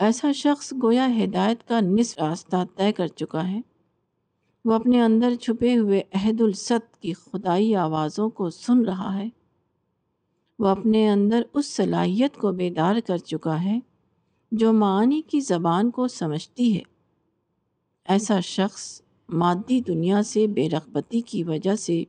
ایسا 0.00 0.30
شخص 0.34 0.72
گویا 0.82 1.06
ہدایت 1.16 1.66
کا 1.68 1.80
نصف 1.84 2.18
راستہ 2.18 2.56
طے 2.76 2.90
کر 2.96 3.06
چکا 3.16 3.46
ہے 3.48 3.60
وہ 4.64 4.72
اپنے 4.74 5.00
اندر 5.02 5.34
چھپے 5.42 5.74
ہوئے 5.76 6.00
الست 6.40 6.96
کی 7.02 7.12
خدائی 7.12 7.74
آوازوں 7.76 8.28
کو 8.38 8.48
سن 8.50 8.84
رہا 8.84 9.14
ہے 9.18 9.28
وہ 10.58 10.66
اپنے 10.68 11.08
اندر 11.10 11.42
اس 11.54 11.66
صلاحیت 11.76 12.36
کو 12.40 12.52
بیدار 12.62 13.00
کر 13.06 13.18
چکا 13.32 13.62
ہے 13.64 13.78
جو 14.62 14.72
معانی 14.72 15.20
کی 15.30 15.40
زبان 15.48 15.90
کو 15.98 16.08
سمجھتی 16.16 16.74
ہے 16.76 16.82
ایسا 18.12 18.40
شخص 18.44 18.86
مادی 19.42 19.80
دنیا 19.86 20.22
سے 20.30 20.46
بے 20.54 20.68
رغبتی 20.72 21.20
کی 21.26 21.42
وجہ 21.44 21.74
سے 21.84 22.02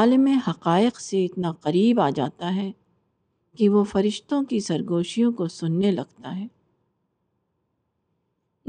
عالم 0.00 0.26
حقائق 0.48 1.00
سے 1.00 1.24
اتنا 1.24 1.52
قریب 1.60 2.00
آ 2.00 2.10
جاتا 2.16 2.54
ہے 2.56 2.70
کہ 3.58 3.68
وہ 3.68 3.84
فرشتوں 3.92 4.42
کی 4.48 4.60
سرگوشیوں 4.70 5.32
کو 5.32 5.46
سننے 5.58 5.90
لگتا 5.92 6.36
ہے 6.38 6.46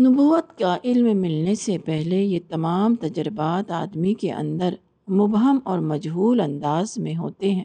نبوت 0.03 0.47
کا 0.59 0.75
علم 0.83 1.19
ملنے 1.21 1.53
سے 1.55 1.77
پہلے 1.85 2.17
یہ 2.21 2.39
تمام 2.49 2.95
تجربات 3.01 3.69
آدمی 3.71 4.13
کے 4.21 4.31
اندر 4.33 4.73
مبہم 5.19 5.59
اور 5.71 5.79
مجہول 5.91 6.39
انداز 6.41 6.97
میں 7.03 7.15
ہوتے 7.17 7.51
ہیں 7.55 7.63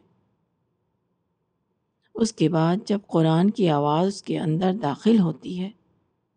اس 2.23 2.33
کے 2.41 2.49
بعد 2.57 2.87
جب 2.87 2.99
قرآن 3.13 3.51
کی 3.59 3.69
آواز 3.71 4.07
اس 4.07 4.23
کے 4.23 4.39
اندر 4.41 4.73
داخل 4.83 5.19
ہوتی 5.21 5.59
ہے 5.61 5.71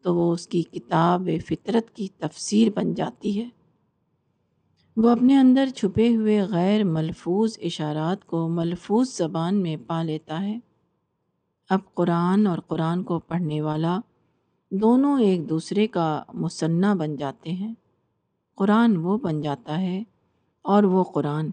تو 0.03 0.15
وہ 0.15 0.31
اس 0.33 0.45
کی 0.47 0.61
کتاب 0.71 1.29
فطرت 1.49 1.93
کی 1.95 2.07
تفسیر 2.21 2.69
بن 2.75 2.93
جاتی 3.01 3.37
ہے 3.39 3.45
وہ 5.03 5.09
اپنے 5.09 5.37
اندر 5.39 5.69
چھپے 5.75 6.07
ہوئے 6.15 6.39
غیر 6.51 6.83
ملفوظ 6.95 7.57
اشارات 7.71 8.25
کو 8.29 8.47
ملفوظ 8.57 9.15
زبان 9.17 9.61
میں 9.63 9.75
پا 9.87 10.01
لیتا 10.09 10.41
ہے 10.45 10.57
اب 11.75 11.79
قرآن 12.01 12.47
اور 12.47 12.57
قرآن 12.67 13.03
کو 13.11 13.19
پڑھنے 13.29 13.61
والا 13.61 13.99
دونوں 14.81 15.19
ایک 15.21 15.41
دوسرے 15.49 15.85
کا 15.95 16.05
مصنع 16.43 16.93
بن 16.99 17.15
جاتے 17.15 17.51
ہیں 17.53 17.73
قرآن 18.57 18.95
وہ 19.01 19.17
بن 19.23 19.41
جاتا 19.41 19.79
ہے 19.81 20.01
اور 20.73 20.83
وہ 20.95 21.03
قرآن 21.17 21.49